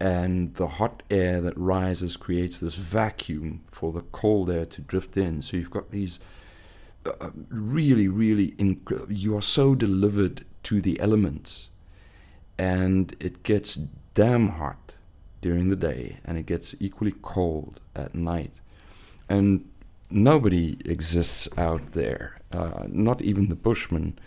and 0.00 0.54
the 0.54 0.66
hot 0.66 1.02
air 1.10 1.40
that 1.40 1.56
rises 1.56 2.16
creates 2.16 2.58
this 2.58 2.74
vacuum 2.74 3.62
for 3.70 3.92
the 3.92 4.00
cold 4.00 4.50
air 4.50 4.66
to 4.66 4.80
drift 4.80 5.16
in. 5.16 5.42
So 5.42 5.56
you've 5.56 5.70
got 5.70 5.90
these 5.90 6.20
uh, 7.04 7.30
really, 7.48 8.08
really, 8.08 8.52
inc- 8.52 9.06
you 9.08 9.36
are 9.36 9.42
so 9.42 9.74
delivered 9.74 10.44
to 10.64 10.80
the 10.80 10.98
elements, 11.00 11.70
and 12.58 13.14
it 13.20 13.42
gets 13.42 13.74
damn 14.14 14.48
hot 14.48 14.96
during 15.40 15.68
the 15.68 15.76
day, 15.76 16.18
and 16.24 16.38
it 16.38 16.46
gets 16.46 16.74
equally 16.80 17.14
cold 17.20 17.80
at 17.94 18.14
night. 18.14 18.54
And 19.28 19.68
nobody 20.12 20.78
exists 20.84 21.48
out 21.56 21.86
there. 21.88 22.40
Uh, 22.52 22.84
not 22.88 23.22
even 23.22 23.48
the 23.48 23.56
Bushmen 23.56 24.18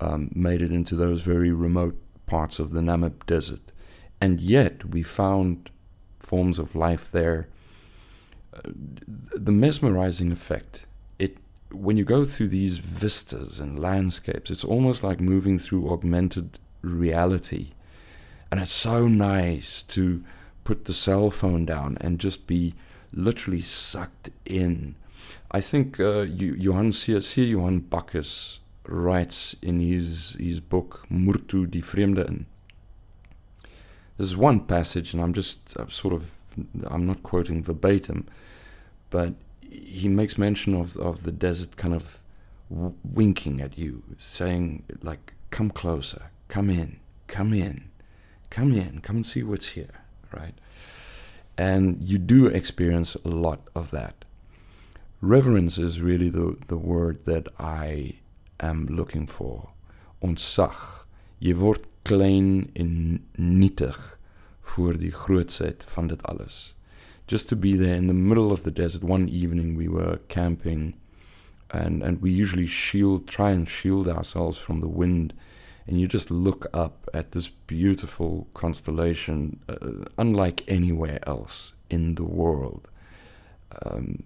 um, 0.00 0.30
made 0.34 0.62
it 0.62 0.72
into 0.72 0.94
those 0.94 1.22
very 1.22 1.52
remote 1.52 1.96
parts 2.26 2.58
of 2.58 2.72
the 2.72 2.80
Namib 2.80 3.26
Desert. 3.26 3.72
And 4.20 4.40
yet 4.40 4.84
we 4.84 5.02
found 5.02 5.70
forms 6.18 6.58
of 6.58 6.74
life 6.74 7.10
there. 7.10 7.48
Uh, 8.54 8.60
the 9.06 9.52
mesmerizing 9.52 10.32
effect, 10.32 10.86
it 11.18 11.36
when 11.70 11.96
you 11.96 12.04
go 12.04 12.24
through 12.24 12.48
these 12.48 12.78
vistas 12.78 13.60
and 13.60 13.78
landscapes, 13.78 14.50
it's 14.50 14.64
almost 14.64 15.02
like 15.02 15.20
moving 15.20 15.58
through 15.58 15.90
augmented 15.90 16.58
reality. 16.82 17.72
And 18.50 18.60
it's 18.60 18.72
so 18.72 19.08
nice 19.08 19.82
to 19.82 20.24
put 20.64 20.86
the 20.86 20.94
cell 20.94 21.30
phone 21.30 21.66
down 21.66 21.98
and 22.00 22.18
just 22.18 22.46
be 22.46 22.74
literally 23.12 23.60
sucked 23.60 24.30
in 24.44 24.94
I 25.50 25.60
think 25.60 26.00
uh, 26.00 26.22
Johann 26.22 26.92
C. 26.92 27.50
Johann 27.50 27.80
Bacchus 27.80 28.58
writes 28.88 29.56
in 29.62 29.80
his 29.80 30.36
his 30.38 30.60
book 30.60 31.06
Murtu 31.10 31.66
die 31.66 31.80
Vreemde 31.80 32.26
in. 32.26 32.46
There's 34.16 34.36
one 34.36 34.60
passage, 34.60 35.12
and 35.12 35.22
I'm 35.22 35.32
just 35.32 35.76
uh, 35.76 35.88
sort 35.88 36.14
of 36.14 36.38
I'm 36.86 37.06
not 37.06 37.22
quoting 37.22 37.62
verbatim, 37.62 38.26
but 39.10 39.34
he 39.70 40.08
makes 40.08 40.38
mention 40.38 40.74
of 40.74 40.96
of 40.96 41.22
the 41.22 41.32
desert 41.32 41.76
kind 41.76 41.94
of 41.94 42.22
winking 42.68 43.60
at 43.60 43.78
you, 43.78 44.02
saying 44.18 44.82
like, 45.02 45.34
"Come 45.50 45.70
closer, 45.70 46.30
come 46.48 46.70
in, 46.70 46.98
come 47.28 47.52
in, 47.52 47.90
come 48.50 48.72
in, 48.72 49.00
come 49.00 49.16
and 49.16 49.26
see 49.26 49.42
what's 49.42 49.68
here," 49.68 50.02
right? 50.32 50.54
And 51.58 52.02
you 52.02 52.18
do 52.18 52.46
experience 52.46 53.14
a 53.24 53.28
lot 53.28 53.60
of 53.74 53.90
that 53.90 54.25
reverence 55.20 55.78
is 55.78 56.00
really 56.00 56.28
the, 56.28 56.56
the 56.68 56.76
word 56.76 57.24
that 57.24 57.48
I 57.58 58.14
am 58.60 58.86
looking 58.86 59.26
for. 59.26 59.70
Ontzag. 60.22 61.06
Jy 61.38 61.54
word 61.54 61.84
klein 62.08 62.70
en 62.74 63.24
nietig 63.36 63.98
voor 64.72 64.96
die 64.98 65.12
grootsheid 65.12 65.84
van 65.88 66.06
dit 66.08 66.22
alles. 66.22 66.74
Just 67.26 67.48
to 67.48 67.56
be 67.56 67.76
there 67.76 67.96
in 67.96 68.06
the 68.06 68.14
middle 68.14 68.52
of 68.52 68.62
the 68.62 68.70
desert 68.70 69.04
one 69.04 69.28
evening 69.28 69.76
we 69.76 69.88
were 69.88 70.20
camping 70.28 70.94
and 71.70 72.02
and 72.02 72.22
we 72.22 72.30
usually 72.30 72.66
shield 72.66 73.26
try 73.26 73.50
and 73.50 73.68
shield 73.68 74.08
ourselves 74.08 74.58
from 74.58 74.80
the 74.80 74.88
wind 74.88 75.34
and 75.86 76.00
you 76.00 76.06
just 76.06 76.30
look 76.30 76.66
up 76.72 77.08
at 77.12 77.32
this 77.32 77.48
beautiful 77.48 78.46
constellation 78.54 79.58
uh, 79.68 80.04
unlike 80.18 80.62
anywhere 80.68 81.18
else 81.26 81.74
in 81.90 82.14
the 82.14 82.24
world 82.24 82.88
um, 83.82 84.22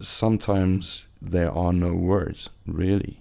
sometimes 0.00 1.06
there 1.20 1.50
are 1.50 1.72
no 1.72 1.94
words 1.94 2.48
really 2.66 3.20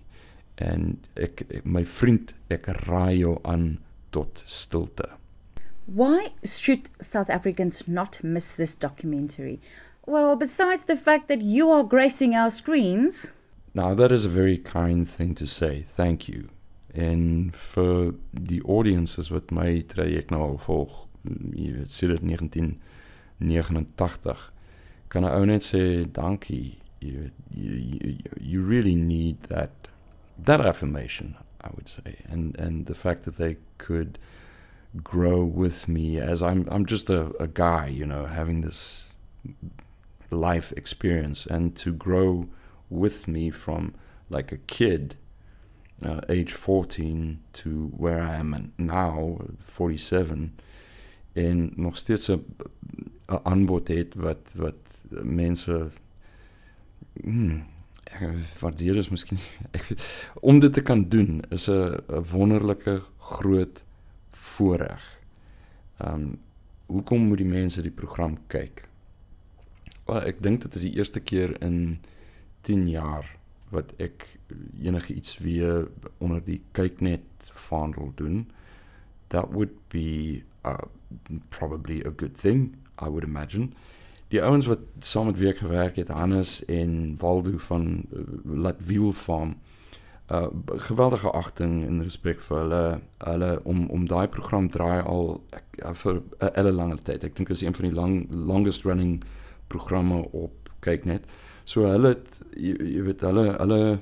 and 0.58 1.08
ek, 1.18 1.44
ek 1.50 1.66
my 1.66 1.84
vriend 1.84 2.34
ek 2.50 2.72
raai 2.88 3.20
jou 3.20 3.40
aan 3.44 3.80
tot 4.12 4.44
stilte 4.48 5.20
Why 5.90 6.28
should 6.44 6.88
South 7.02 7.32
Africans 7.32 7.88
not 7.88 8.24
miss 8.24 8.56
this 8.56 8.76
documentary? 8.76 9.60
Well, 10.06 10.36
besides 10.36 10.86
the 10.86 10.96
fact 10.96 11.28
that 11.30 11.42
you 11.42 11.72
are 11.72 11.84
gracing 11.84 12.36
our 12.36 12.52
screens. 12.52 13.32
Now, 13.74 13.96
that 13.96 14.12
is 14.12 14.24
a 14.24 14.30
very 14.30 14.58
kind 14.58 15.08
thing 15.08 15.34
to 15.36 15.48
say. 15.48 15.86
Thank 15.90 16.30
you. 16.30 16.50
En 16.94 17.52
vir 17.54 18.16
die 18.32 18.62
audiences 18.66 19.30
wat 19.30 19.52
my 19.52 19.82
traject 19.82 20.32
nou 20.34 20.42
al 20.42 20.58
volg, 20.62 21.06
mm, 21.24 21.52
jy 21.54 21.74
weet, 21.78 21.92
sedert 21.94 22.26
1989, 22.26 24.50
kan 25.10 25.26
ek 25.26 25.38
ou 25.40 25.50
net 25.50 25.66
sê 25.66 26.06
dankie. 26.06 26.78
Jy 27.00 27.30
you, 27.52 27.72
you, 27.72 28.18
you 28.40 28.62
really 28.62 28.96
need 28.96 29.44
that 29.44 29.72
that 30.38 30.62
affirmation, 30.62 31.36
I 31.62 31.70
would 31.76 31.88
say. 31.88 32.20
And 32.30 32.58
and 32.60 32.86
the 32.86 32.96
fact 32.96 33.24
that 33.24 33.38
they 33.38 33.58
could 33.78 34.20
grow 35.04 35.46
with 35.46 35.88
me 35.88 36.18
as 36.20 36.42
I'm 36.42 36.68
I'm 36.70 36.86
just 36.86 37.10
a, 37.10 37.32
a 37.40 37.48
guy, 37.48 37.88
you 37.88 38.06
know, 38.06 38.26
having 38.26 38.62
this 38.62 39.10
life 40.32 40.72
experience 40.78 41.46
and 41.46 41.76
to 41.78 41.92
grow 41.92 42.48
with 42.90 43.28
me 43.28 43.50
from 43.50 43.96
like 44.30 44.52
a 44.52 44.58
kid 44.58 45.16
uh, 46.06 46.22
age 46.30 46.54
14 46.54 47.40
to 47.54 47.92
where 47.98 48.22
I 48.22 48.36
am 48.36 48.74
now 48.78 49.40
47 49.60 50.54
en 51.34 51.72
nog 51.76 51.98
steeds 51.98 52.30
'n 53.30 53.40
aanbod 53.44 53.88
het 53.88 54.16
wat 54.16 54.54
wat 54.56 55.02
mense 55.24 55.92
hmm, 57.22 57.64
waardeer 58.60 58.98
is 58.98 59.10
miskien 59.10 59.40
ek 59.78 59.94
om 60.42 60.60
dit 60.60 60.74
te 60.74 60.82
kan 60.82 61.10
doen 61.10 61.42
is 61.50 61.70
'n 61.70 62.02
wonderlike 62.32 63.02
groot 63.18 63.84
voorreg. 64.32 65.20
Um, 66.06 66.40
hoekom 66.86 67.22
moet 67.22 67.38
die 67.38 67.54
mense 67.54 67.82
die 67.82 67.94
program 67.94 68.38
kyk? 68.48 68.88
Wel, 70.06 70.22
ek 70.22 70.42
dink 70.44 70.62
dit 70.62 70.76
is 70.76 70.82
die 70.82 70.96
eerste 70.98 71.20
keer 71.20 71.62
in 71.62 72.00
10 72.62 72.88
jaar 72.90 73.38
wat 73.70 73.94
ek 74.02 74.26
enige 74.82 75.14
iets 75.14 75.38
weer 75.38 75.88
onder 76.18 76.42
die 76.44 76.62
kyknet 76.72 77.22
vaandel 77.54 78.12
doen. 78.16 78.48
That 79.28 79.52
would 79.54 79.76
be 79.94 80.42
uh, 80.66 80.82
probably 81.50 82.02
a 82.06 82.14
good 82.16 82.34
thing, 82.34 82.74
I 83.02 83.10
would 83.10 83.24
imagine. 83.24 83.72
Die 84.30 84.44
ouens 84.44 84.68
wat 84.70 84.80
saam 85.00 85.26
met 85.26 85.40
wie 85.40 85.50
ek 85.50 85.64
gewerk 85.64 85.96
het, 85.98 86.12
Hannes 86.14 86.60
en 86.70 87.16
Waldo 87.18 87.58
van 87.58 88.06
uh, 88.14 88.26
Latwiel 88.46 89.12
Farm, 89.12 89.58
uh 90.30 90.48
geweldige 90.78 91.32
agting 91.34 91.88
en 91.88 92.04
respek 92.06 92.44
vir 92.46 92.58
hulle 92.60 92.82
hulle 93.18 93.50
om 93.64 93.88
om 93.90 94.04
daai 94.08 94.28
program 94.30 94.68
draai 94.70 95.02
al 95.02 95.40
ek, 95.58 95.80
uh, 95.82 95.94
vir 95.94 96.22
'n 96.22 96.52
hele 96.56 96.72
lange 96.72 96.98
tyd. 97.02 97.24
Ek 97.24 97.36
dink 97.36 97.48
dit 97.48 97.58
is 97.58 97.64
een 97.66 97.74
van 97.74 97.86
die 97.90 97.96
lang 97.96 98.28
longest 98.30 98.86
running 98.86 99.24
programme 99.68 100.22
op 100.32 100.70
kyk 100.82 101.06
net. 101.06 101.26
So 101.66 101.90
hulle 101.90 102.14
het, 102.14 102.42
jy, 102.54 102.76
jy 102.78 103.02
weet 103.08 103.22
hulle 103.22 103.46
hulle 103.58 104.00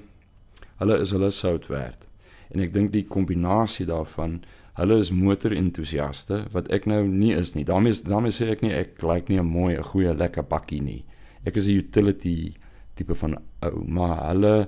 hulle 0.78 1.00
is 1.02 1.12
hulle 1.16 1.32
sout 1.32 1.68
werd. 1.68 2.08
En 2.52 2.60
ek 2.60 2.74
dink 2.74 2.92
die 2.92 3.06
kombinasie 3.08 3.86
daarvan 3.86 4.42
hulle 4.78 5.00
is 5.02 5.12
motorentoesiaste 5.12 6.44
wat 6.54 6.70
ek 6.74 6.86
nou 6.90 7.02
nie 7.08 7.34
is 7.34 7.56
nie. 7.56 7.66
daarmee 7.66 7.98
daarmee 8.06 8.36
sê 8.36 8.52
ek 8.54 8.62
nie 8.62 8.74
ek 8.74 9.02
lyk 9.02 9.10
like 9.10 9.34
nie 9.34 9.40
'n 9.40 9.46
mooi 9.46 9.76
'n 9.76 9.84
goeie 9.84 10.14
lekker 10.14 10.44
bakkie 10.44 10.82
nie. 10.82 11.04
Ek 11.46 11.58
is 11.58 11.68
'n 11.68 11.78
utility 11.78 12.54
tipe 12.96 13.16
van 13.16 13.38
ou, 13.62 13.84
maar 13.88 14.28
hulle 14.28 14.68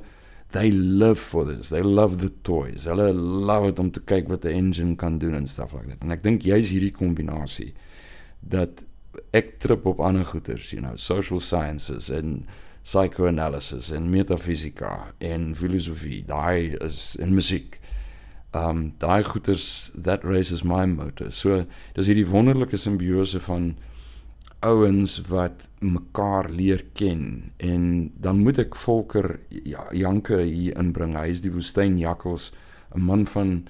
they 0.51 0.71
live 0.71 1.19
for 1.19 1.45
this. 1.45 1.69
They 1.69 1.83
love 1.83 2.17
the 2.17 2.31
toys. 2.41 2.85
Hulle 2.85 3.13
love 3.13 3.67
it 3.69 3.79
om 3.79 3.91
te 3.91 4.01
kyk 4.01 4.29
wat 4.29 4.45
'n 4.45 4.55
engine 4.55 4.95
kan 4.95 5.17
doen 5.17 5.35
en 5.35 5.47
stuff 5.47 5.73
like 5.73 5.87
that. 5.87 6.01
En 6.01 6.11
ek 6.11 6.23
dink 6.23 6.41
jy's 6.41 6.69
hierdie 6.69 6.93
kombinasie 6.93 7.73
dat 8.41 8.83
ek 9.33 9.59
trip 9.59 9.85
op 9.85 9.99
ander 9.99 10.25
goeters, 10.25 10.71
you 10.71 10.81
know, 10.81 10.95
social 10.95 11.39
sciences 11.39 12.09
en 12.09 12.45
psychoanalysis 12.83 13.91
en 13.91 14.09
metafisika 14.09 15.13
en 15.17 15.55
filosofie. 15.55 16.23
Daai 16.25 16.75
is 16.81 17.15
in 17.19 17.33
musiek. 17.33 17.79
Um 18.53 18.93
daai 18.97 19.23
goeters 19.23 19.91
that 19.93 20.23
raises 20.23 20.63
my 20.63 20.85
motor. 20.85 21.29
So 21.31 21.65
dis 21.93 22.09
hierdie 22.09 22.27
wonderlike 22.29 22.77
simbiose 22.77 23.39
van 23.45 23.75
ouens 24.65 25.19
wat 25.29 25.69
mekaar 25.79 26.49
leer 26.51 26.83
ken 26.93 27.51
en 27.57 28.11
dan 28.19 28.41
moet 28.43 28.59
ek 28.59 28.75
Volker 28.75 29.37
ja, 29.63 29.85
Janke 29.95 30.41
hier 30.41 30.75
inbring. 30.81 31.15
Hy 31.15 31.29
is 31.31 31.43
die 31.45 31.53
woestynjakkels, 31.53 32.51
'n 32.95 33.05
man 33.05 33.25
van 33.25 33.67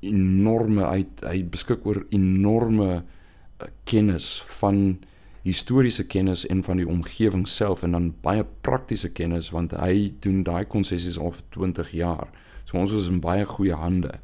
enorme 0.00 0.84
hy 0.86 1.06
hy 1.26 1.42
beskik 1.50 1.86
oor 1.86 2.04
enorme 2.14 3.02
uh, 3.02 3.68
kennis 3.84 4.42
van 4.60 4.98
historiese 5.46 6.06
kennis 6.06 6.44
en 6.46 6.62
van 6.66 6.76
die 6.76 6.88
omgewing 6.88 7.46
self 7.48 7.82
en 7.86 7.94
dan 7.96 8.14
baie 8.22 8.44
praktiese 8.66 9.12
kennis 9.14 9.50
want 9.54 9.72
hy 9.78 10.12
doen 10.20 10.42
daai 10.46 10.66
konsessies 10.66 11.18
al 11.18 11.32
vir 11.32 11.46
20 11.54 11.90
jaar. 11.90 12.30
So 12.66 12.78
ons 12.78 12.92
is 12.92 13.08
in 13.08 13.22
baie 13.22 13.46
goeie 13.46 13.76
hande. 13.78 14.18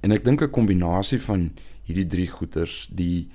En 0.00 0.12
ek 0.14 0.24
dink 0.24 0.42
'n 0.42 0.50
kombinasie 0.50 1.20
van 1.20 1.50
hierdie 1.84 2.06
drie 2.06 2.28
goeters, 2.28 2.88
die 2.90 3.28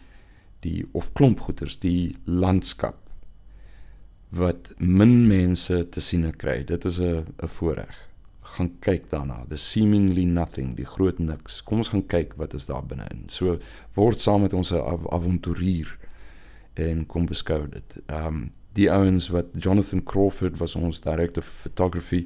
die 0.64 0.86
of 0.94 1.12
klomp 1.14 1.40
goeters, 1.40 1.80
die 1.80 2.16
landskap 2.26 3.04
wat 4.34 4.74
min 4.78 5.28
mense 5.28 5.90
te 5.90 6.02
sien 6.02 6.26
kry. 6.38 6.64
Dit 6.66 6.86
is 6.86 7.00
'n 7.00 7.26
'n 7.44 7.48
voorreg. 7.48 8.10
Gaan 8.42 8.80
kyk 8.80 9.10
daarna. 9.10 9.46
The 9.50 9.58
seemingly 9.58 10.26
nothing, 10.26 10.76
die 10.76 10.86
groot 10.86 11.20
niks. 11.20 11.64
Kom 11.64 11.78
ons 11.78 11.90
gaan 11.90 12.08
kyk 12.08 12.34
wat 12.36 12.54
is 12.54 12.66
daar 12.66 12.86
binne-in. 12.86 13.24
So 13.28 13.60
word 13.94 14.20
saam 14.20 14.42
met 14.42 14.54
ons 14.54 14.72
'n 14.72 14.80
av 14.80 15.08
avonturier 15.14 15.98
en 16.74 17.06
kom 17.06 17.26
beskou 17.26 17.70
dit. 17.70 18.02
Um 18.08 18.52
die 18.78 18.90
ouens 18.92 19.30
wat 19.34 19.54
Jonathan 19.58 20.04
Crawford 20.04 20.58
was 20.58 20.76
ons 20.76 21.02
director 21.02 21.44
of 21.44 21.50
photography. 21.50 22.26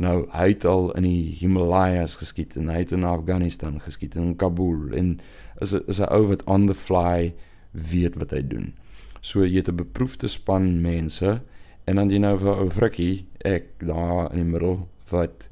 Nou 0.00 0.26
hy 0.32 0.48
het 0.54 0.64
al 0.64 0.90
in 0.98 1.06
die 1.06 1.36
Himalayas 1.38 2.16
geskiet 2.20 2.56
en 2.56 2.70
hy 2.72 2.82
het 2.82 2.94
in 2.96 3.04
Afghanistan 3.04 3.80
geskiet 3.80 4.16
in 4.16 4.36
Kabul 4.40 4.94
en 4.96 5.18
is 5.60 5.74
'n 5.74 5.84
is 5.88 6.00
'n 6.00 6.10
ou 6.10 6.26
wat 6.26 6.44
on 6.44 6.66
the 6.66 6.74
fly 6.74 7.34
weet 7.70 8.16
wat 8.16 8.30
hy 8.30 8.42
doen. 8.42 8.72
So 9.20 9.44
jy 9.44 9.56
het 9.56 9.68
'n 9.68 9.76
beproefde 9.76 10.28
span 10.28 10.80
mense 10.80 11.40
en 11.84 11.96
dan 11.96 12.10
jy 12.10 12.18
nou 12.18 12.38
vir 12.38 12.56
ou 12.56 12.70
Frikkie, 12.70 13.26
ek 13.44 13.64
daar 13.78 14.30
in 14.30 14.36
die 14.36 14.52
middel 14.52 14.88
wat 15.10 15.48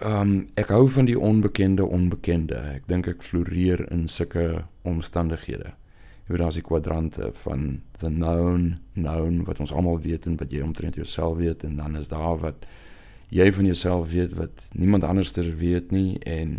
ehm 0.00 0.20
um, 0.20 0.46
ek 0.54 0.68
hou 0.68 0.88
van 0.88 1.04
die 1.04 1.18
onbekende 1.18 1.86
onbekende. 1.86 2.54
Ek 2.54 2.86
dink 2.86 3.08
ek 3.08 3.22
floreer 3.22 3.92
in 3.92 4.08
sulke 4.08 4.64
omstandighede. 4.82 5.74
Jy 6.28 6.34
weet 6.34 6.42
daar's 6.44 6.58
die 6.60 6.62
kwadrante 6.62 7.30
van 7.40 7.80
the 8.02 8.10
known, 8.12 8.76
known 8.92 9.44
wat 9.48 9.60
ons 9.64 9.72
almal 9.72 9.96
weet 10.04 10.26
en 10.28 10.34
wat 10.36 10.52
jy 10.52 10.60
omtrent 10.60 10.98
jouself 11.00 11.38
weet 11.38 11.62
en 11.64 11.78
dan 11.80 11.96
is 11.96 12.10
daar 12.12 12.36
wat 12.42 12.66
jy 13.32 13.46
van 13.52 13.64
jouself 13.64 14.10
weet 14.10 14.34
wat 14.36 14.66
niemand 14.76 15.08
anders 15.08 15.32
ter 15.32 15.48
weet 15.56 15.88
nie 15.90 16.18
en 16.28 16.58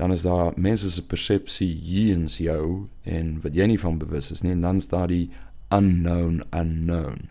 dan 0.00 0.12
is 0.12 0.24
daar 0.24 0.52
mense 0.56 0.90
se 0.90 1.04
persepsie 1.06 1.68
hier 1.68 2.14
in 2.16 2.24
jou 2.32 2.88
en 3.04 3.36
wat 3.44 3.54
jy 3.54 3.66
nie 3.68 3.80
van 3.80 3.98
bewus 4.00 4.30
is 4.32 4.40
nie 4.40 4.54
en 4.56 4.64
dan 4.64 4.80
staan 4.80 5.12
die 5.12 5.28
unknown 5.68 6.40
unknown. 6.56 7.28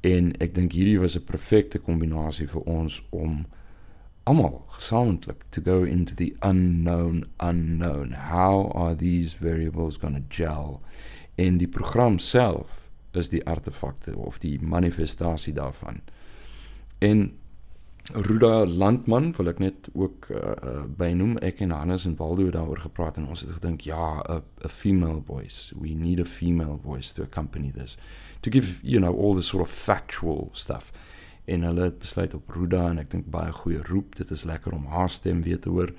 En 0.00 0.32
ek 0.40 0.54
dink 0.56 0.72
hierdie 0.72 0.96
was 1.00 1.16
'n 1.16 1.28
perfekte 1.28 1.78
kombinasie 1.78 2.48
vir 2.48 2.64
ons 2.64 3.02
om 3.10 3.44
almal 4.24 4.64
gesamentlik 4.68 5.44
to 5.50 5.60
go 5.60 5.82
into 5.82 6.14
the 6.14 6.34
unknown 6.42 7.24
unknown. 7.40 8.12
How 8.12 8.70
are 8.74 8.94
these 8.94 9.32
variables 9.32 9.96
going 9.98 10.14
to 10.14 10.22
gel? 10.28 10.80
In 11.34 11.58
die 11.58 11.68
program 11.68 12.18
self 12.18 12.90
is 13.12 13.28
die 13.28 13.44
artefakte 13.46 14.16
of 14.16 14.38
die 14.38 14.58
manifestasie 14.60 15.52
daarvan. 15.52 16.00
En 16.98 17.32
Ruda 18.12 18.66
Landman 18.66 19.30
wil 19.36 19.52
ek 19.52 19.60
net 19.62 19.88
ook 19.94 20.26
uh, 20.34 20.38
uh, 20.38 20.80
bynoem. 20.98 21.36
Ek 21.38 21.60
en 21.62 21.70
Hannes 21.70 22.04
en 22.08 22.16
Waldo 22.18 22.48
het 22.48 22.56
daaroor 22.56 22.82
gepraat 22.82 23.20
en 23.20 23.28
ons 23.30 23.44
het 23.44 23.52
gedink 23.60 23.86
ja 23.86 24.22
'n 24.22 24.42
'n 24.66 24.68
female 24.68 25.22
voice. 25.26 25.74
We 25.78 25.94
need 25.94 26.20
a 26.20 26.24
female 26.24 26.78
voice 26.82 27.14
to 27.14 27.22
accompany 27.22 27.70
this. 27.70 27.96
To 28.40 28.50
give 28.50 28.80
you 28.82 28.98
know 28.98 29.14
all 29.14 29.34
the 29.34 29.42
sort 29.42 29.62
of 29.62 29.70
factual 29.70 30.48
stuff 30.52 30.92
en 31.44 31.62
hulle 31.62 31.88
het 31.88 31.98
besluit 31.98 32.34
op 32.34 32.50
Ruda 32.50 32.90
en 32.90 32.98
ek 32.98 33.10
dink 33.10 33.26
baie 33.30 33.52
goeie 33.52 33.82
roep 33.88 34.16
dit 34.16 34.30
is 34.30 34.44
lekker 34.44 34.72
om 34.72 34.86
haar 34.86 35.10
stem 35.10 35.42
weer 35.42 35.60
te 35.60 35.70
hoor 35.70 35.92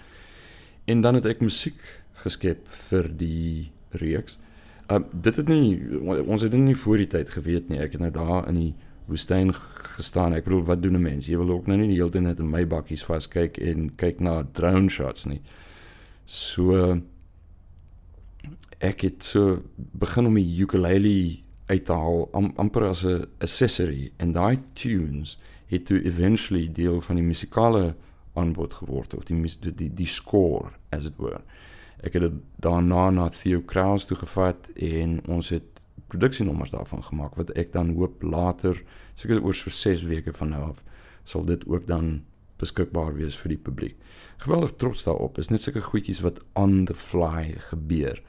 en 0.86 1.01
dan 1.01 1.15
het 1.19 1.25
ek 1.25 1.41
musiek 1.41 1.79
geskep 2.23 2.67
vir 2.89 3.12
die 3.17 3.71
reeks 3.91 4.39
um, 4.88 5.06
dit 5.12 5.36
het 5.36 5.47
nie 5.47 5.99
ons 6.23 6.41
het 6.41 6.51
dit 6.51 6.62
nie 6.62 6.77
voor 6.86 6.97
die 6.97 7.12
tyd 7.17 7.29
geweet 7.29 7.69
nie 7.69 7.79
ek 7.84 7.97
het 7.97 8.01
nou 8.01 8.12
daar 8.12 8.49
in 8.49 8.60
die 8.60 8.73
woestyn 9.10 9.51
gestaan. 9.97 10.34
Ek 10.34 10.45
bedoel, 10.47 10.63
wat 10.63 10.84
doen 10.84 10.95
'n 10.95 11.01
mens? 11.01 11.27
Jy 11.27 11.38
wil 11.38 11.49
ook 11.49 11.67
nou 11.67 11.77
nie 11.77 11.88
die 11.88 11.97
hele 11.97 12.12
tyd 12.12 12.21
net 12.21 12.39
in 12.39 12.49
my 12.49 12.65
bakkies 12.67 13.03
vaskyk 13.03 13.58
en 13.58 13.95
kyk 13.95 14.19
na 14.19 14.43
drone 14.43 14.89
shots 14.89 15.25
nie. 15.25 15.41
So 16.25 17.01
ek 18.79 19.01
het 19.01 19.23
so 19.23 19.63
begin 19.75 20.25
om 20.25 20.36
die 20.36 20.62
ukulele 20.62 21.42
uit 21.73 21.86
te 21.89 21.97
haal 21.97 22.27
am, 22.38 22.51
amper 22.62 22.88
as 22.89 23.03
'n 23.05 23.25
accessory 23.39 24.12
en 24.17 24.33
daai 24.38 24.59
tunes 24.73 25.38
het 25.73 25.86
toe 25.89 25.99
eventually 26.03 26.69
deel 26.71 27.01
van 27.01 27.15
die 27.15 27.25
musikale 27.25 27.95
aanbod 28.33 28.73
geword 28.73 29.13
of 29.13 29.25
die 29.29 29.38
die 29.62 29.71
die, 29.71 29.89
die 29.93 30.07
score 30.07 30.71
as 30.89 31.05
it 31.05 31.17
were. 31.17 31.41
Ek 32.03 32.13
het 32.13 32.21
dit 32.21 32.39
daarna 32.59 33.09
na 33.09 33.29
Theo 33.29 33.62
Kraus 33.62 34.05
toe 34.05 34.17
gevat 34.17 34.69
en 34.75 35.21
ons 35.27 35.49
het 35.49 35.63
produksienommers 36.07 36.73
daarvan 36.73 37.03
gemaak 37.03 37.36
wat 37.36 37.53
ek 37.57 37.71
dan 37.73 37.95
hoop 37.97 38.23
later 38.23 38.83
seker 39.15 39.41
oor 39.43 39.55
so 39.55 39.69
6 39.69 40.03
weke 40.03 40.33
van 40.33 40.49
nou 40.49 40.63
af 40.69 40.83
sal 41.23 41.45
dit 41.45 41.65
ook 41.67 41.88
dan 41.88 42.23
beskikbaar 42.62 43.15
wees 43.17 43.38
vir 43.39 43.55
die 43.55 43.63
publiek. 43.67 43.95
Geweldig 44.43 44.75
trots 44.77 45.07
daarop. 45.07 45.39
Is 45.41 45.49
net 45.51 45.63
sulke 45.63 45.81
goedjies 45.83 46.21
wat 46.23 46.39
on 46.59 46.86
the 46.86 46.95
fly 46.95 47.55
gebeur. 47.69 48.19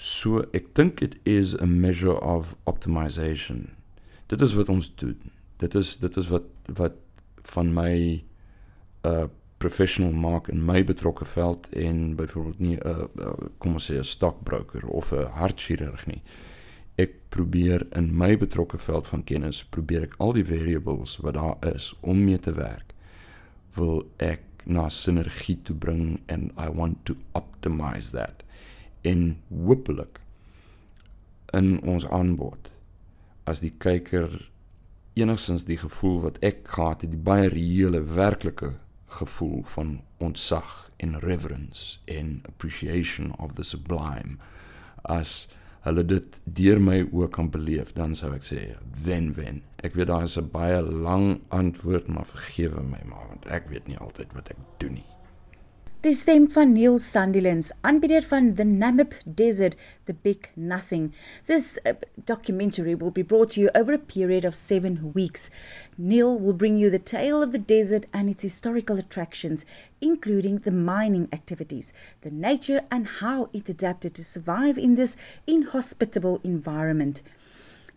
So 0.00 0.40
ek 0.56 0.70
dink 0.78 1.02
it 1.04 1.18
is 1.28 1.52
a 1.60 1.66
measure 1.66 2.16
of 2.24 2.54
optimization. 2.64 3.74
Dit 4.32 4.40
is 4.40 4.54
wat 4.56 4.70
ons 4.72 4.88
doen. 4.96 5.18
Dit 5.60 5.76
is 5.76 5.98
dit 6.00 6.16
is 6.16 6.30
wat 6.32 6.48
wat 6.78 6.96
van 7.52 7.74
my 7.74 7.92
'n 7.92 8.22
uh, 9.04 9.26
professional 9.58 10.12
maak 10.12 10.48
in 10.48 10.64
my 10.64 10.84
betrokke 10.84 11.24
veld 11.24 11.68
en 11.68 12.16
byvoorbeeld 12.16 12.58
nie 12.58 12.76
'n 12.76 12.88
uh, 12.88 13.04
uh, 13.20 13.32
kom 13.58 13.72
ons 13.72 13.90
sê 13.90 13.98
'n 13.98 14.04
stockbroker 14.04 14.86
of 14.86 15.12
'n 15.12 15.28
hartchirurg 15.36 16.06
nie. 16.06 16.22
Ek 16.96 17.28
probeer 17.28 17.86
in 17.92 18.16
my 18.16 18.36
betrokke 18.36 18.78
veld 18.78 19.06
van 19.06 19.24
kennis 19.24 19.64
probeer 19.64 20.02
ek 20.02 20.14
al 20.18 20.32
die 20.32 20.44
variables 20.44 21.16
wat 21.16 21.34
daar 21.34 21.56
is 21.74 21.94
om 22.00 22.24
mee 22.24 22.38
te 22.38 22.52
werk 22.52 22.94
wil 23.74 24.10
ek 24.16 24.40
na 24.64 24.88
sinergie 24.88 25.62
toe 25.62 25.76
bring 25.76 26.20
and 26.28 26.52
I 26.56 26.70
want 26.70 27.04
to 27.04 27.16
optimize 27.32 28.10
that 28.10 28.42
en 29.02 29.40
hopelik 29.48 30.20
in 31.56 31.80
ons 31.82 32.06
aanbod 32.06 32.70
as 33.50 33.62
die 33.64 33.72
kyker 33.82 34.50
enigstens 35.18 35.66
die 35.68 35.78
gevoel 35.80 36.20
wat 36.26 36.38
ek 36.46 36.62
gehad 36.76 37.04
het 37.04 37.12
die 37.14 37.24
baie 37.30 37.48
reële 37.50 38.02
werklike 38.14 38.74
gevoel 39.10 39.62
van 39.74 40.00
ontzag 40.22 40.90
en 41.02 41.18
reverence 41.18 41.98
en 42.04 42.42
appreciation 42.48 43.32
of 43.38 43.56
the 43.58 43.64
sublime. 43.66 44.38
As 45.02 45.48
hulle 45.82 46.04
dit 46.04 46.40
deur 46.44 46.80
my 46.80 47.00
ook 47.10 47.32
kan 47.32 47.50
beleef 47.50 47.94
dan 47.96 48.14
sou 48.14 48.30
ek 48.36 48.46
sê 48.46 48.60
wen 49.04 49.32
wen. 49.34 49.62
Ek 49.82 49.96
weet 49.98 50.12
daar 50.12 50.28
is 50.28 50.38
'n 50.38 50.50
baie 50.52 50.82
lang 50.82 51.40
antwoord 51.48 52.06
maar 52.08 52.26
vergewe 52.26 52.82
my 52.82 53.02
maar 53.04 53.26
want 53.28 53.48
ek 53.48 53.68
weet 53.68 53.88
nie 53.88 53.98
altyd 53.98 54.32
wat 54.32 54.50
ek 54.50 54.60
doen 54.78 54.92
nie 55.00 55.19
Die 56.00 56.14
stem 56.16 56.46
van 56.48 56.72
Neil 56.72 56.94
Sandilands, 56.98 57.74
aanbieder 57.80 58.22
van 58.22 58.54
The 58.54 58.64
Namib 58.64 59.12
Desert, 59.26 59.76
The 60.04 60.14
Big 60.22 60.48
Nothing. 60.54 61.12
This 61.44 61.78
uh, 61.84 61.92
documentary 62.24 62.94
will 62.94 63.10
be 63.10 63.22
brought 63.22 63.50
to 63.50 63.60
you 63.60 63.68
over 63.74 63.92
a 63.92 63.98
period 63.98 64.46
of 64.46 64.54
seven 64.54 65.12
weeks. 65.12 65.50
Neil 65.98 66.40
will 66.40 66.54
bring 66.54 66.78
you 66.78 66.88
the 66.88 66.98
tale 66.98 67.42
of 67.42 67.52
the 67.52 67.58
desert 67.58 68.06
and 68.14 68.30
its 68.30 68.40
historical 68.42 68.96
attractions, 68.96 69.66
including 70.00 70.60
the 70.60 70.70
mining 70.70 71.28
activities, 71.34 71.92
the 72.22 72.30
nature 72.30 72.80
and 72.90 73.20
how 73.20 73.50
it 73.52 73.68
adapted 73.68 74.14
to 74.14 74.24
survive 74.24 74.78
in 74.78 74.94
this 74.94 75.18
inhospitable 75.46 76.40
environment. 76.42 77.22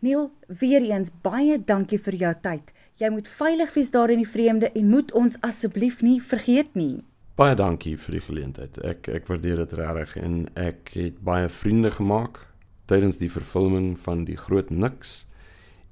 Neil, 0.02 0.34
weer 0.48 0.84
eens 0.92 1.14
baie 1.22 1.56
dankie 1.56 2.04
vir 2.04 2.20
jou 2.26 2.36
tyd. 2.44 2.76
Jy 3.00 3.16
moet 3.16 3.32
veilig 3.32 3.74
wees 3.80 3.96
daar 3.96 4.12
in 4.12 4.20
die 4.20 4.28
vreemde 4.28 4.76
en 4.76 4.92
moet 4.92 5.16
ons 5.16 5.40
asseblief 5.40 6.04
nie 6.04 6.20
vergeet 6.20 6.76
nie. 6.76 7.06
Baie 7.34 7.56
dankie 7.58 7.96
vir 7.98 8.14
die 8.14 8.22
geleentheid. 8.22 8.76
Ek 8.86 9.08
ek 9.10 9.26
waardeer 9.26 9.64
dit 9.64 9.72
regtig 9.80 10.12
en 10.22 10.34
ek 10.54 10.92
het 10.94 11.16
baie 11.26 11.48
vriende 11.50 11.90
gemaak 11.90 12.44
tydens 12.86 13.18
die 13.18 13.30
vervulling 13.34 13.96
van 13.98 14.22
die 14.28 14.36
groot 14.38 14.70
niks 14.70 15.24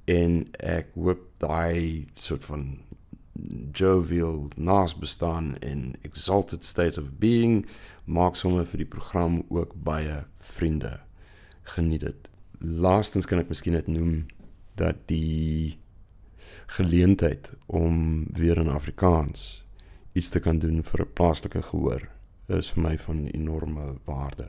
en 0.06 0.36
ek 0.62 0.92
hoop 0.94 1.24
daai 1.42 2.06
soort 2.14 2.46
van 2.46 2.62
jovial 3.74 4.38
nas 4.54 4.94
bestaan 4.94 5.56
en 5.66 5.96
exalted 6.06 6.62
state 6.62 7.02
of 7.02 7.10
being 7.18 7.64
maak 8.06 8.38
sommer 8.38 8.62
vir 8.62 8.84
die 8.84 8.92
program 8.94 9.40
ook 9.50 9.74
baie 9.82 10.20
vriende 10.38 11.00
geniet 11.74 12.06
dit. 12.06 12.30
Laastens 12.62 13.26
kan 13.26 13.42
ek 13.42 13.50
miskien 13.50 13.74
net 13.74 13.90
noem 13.90 14.28
dat 14.78 15.02
die 15.10 15.74
geleentheid 16.78 17.50
om 17.66 18.28
weer 18.38 18.62
in 18.62 18.70
Afrikaans 18.70 19.64
iets 20.12 20.30
te 20.30 20.40
kan 20.40 20.58
doen 20.58 20.82
vir 20.84 21.00
'n 21.04 21.12
plaaslike 21.12 21.62
gehoor 21.62 22.08
is 22.46 22.70
vir 22.70 22.82
my 22.82 22.98
van 22.98 23.26
enorme 23.26 23.94
waarde. 24.04 24.48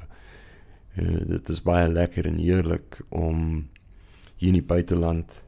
Uh, 0.97 1.25
dit 1.27 1.49
is 1.49 1.61
baie 1.61 1.87
lekker 1.87 2.25
en 2.25 2.37
heerlik 2.37 3.01
om 3.09 3.69
hier 4.37 4.47
in 4.47 4.59
die 4.59 4.69
buiteland 4.75 5.43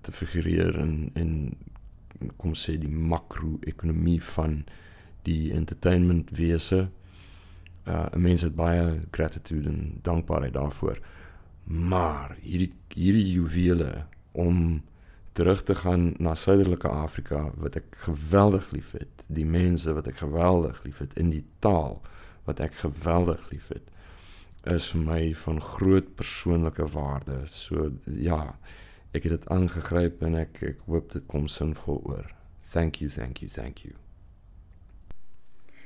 te 0.00 0.12
figureer 0.12 0.78
in 0.78 1.10
in 1.14 1.56
kom 2.36 2.54
sê 2.54 2.74
die 2.80 2.90
makro-ekonomie 2.90 4.22
van 4.22 4.64
die 5.22 5.52
entertainment 5.54 6.30
wese. 6.30 6.88
Uh 7.86 8.06
mense 8.16 8.44
het 8.44 8.56
baie 8.56 9.00
gratitude 9.10 9.68
en 9.68 9.98
dankbaarheid 10.02 10.52
daarvoor. 10.52 10.98
Maar 11.64 12.36
hierdie 12.42 12.72
hierdie 12.94 13.32
juwele 13.32 14.06
om 14.32 14.82
terug 15.38 15.62
te 15.62 15.74
gaan 15.78 16.14
na 16.18 16.34
suiderlike 16.34 16.88
Afrika 16.88 17.44
wat 17.62 17.76
ek 17.78 18.00
geweldig 18.08 18.70
liefhet, 18.74 19.22
die 19.30 19.46
mense 19.46 19.92
wat 19.94 20.08
ek 20.10 20.18
geweldig 20.24 20.80
liefhet 20.82 21.14
in 21.20 21.30
die 21.30 21.44
taal 21.62 22.00
wat 22.48 22.62
ek 22.64 22.80
geweldig 22.82 23.44
liefhet 23.52 23.92
is 24.68 24.88
vir 24.92 25.04
my 25.04 25.20
van 25.44 25.62
groot 25.62 26.10
persoonlike 26.18 26.88
waarde. 26.96 27.38
So 27.46 27.92
ja, 28.04 28.58
ek 29.14 29.28
het 29.28 29.36
dit 29.36 29.48
aangegryp 29.54 30.26
en 30.26 30.40
ek 30.42 30.60
ek 30.74 30.84
hoop 30.90 31.14
dit 31.14 31.30
kom 31.30 31.46
sinvol 31.48 32.02
oor. 32.02 32.34
Thank 32.66 33.00
you, 33.00 33.08
thank 33.08 33.40
you, 33.40 33.48
thank 33.48 33.86
you. 33.86 34.07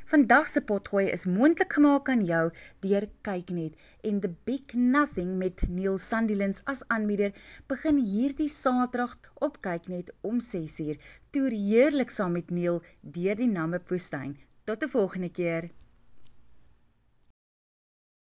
Vandag 0.04 0.48
se 0.48 0.60
potgooi 0.60 1.06
is 1.14 1.24
moontlik 1.30 1.72
gemaak 1.72 2.08
aan 2.10 2.24
jou 2.26 2.50
deur 2.82 3.06
Kyknet 3.22 3.74
en 4.02 4.20
The 4.20 4.30
Big 4.44 4.74
Nothing 4.74 5.36
met 5.38 5.62
Neil 5.68 5.98
Sandilands 5.98 6.62
as 6.64 6.82
aanbieder 6.88 7.30
begin 7.70 8.00
hierdie 8.02 8.48
Saterdag 8.50 9.14
op 9.34 9.60
Kyknet 9.62 10.10
om 10.20 10.40
6uur. 10.42 10.98
Toer 11.30 11.54
heerlik 11.54 12.10
saam 12.10 12.34
met 12.34 12.50
Neil 12.50 12.82
deur 13.00 13.38
die 13.38 13.50
Namib 13.50 13.88
woestyn. 13.88 14.36
Tot 14.64 14.82
'n 14.82 14.88
volgende 14.88 15.30
keer. 15.30 15.70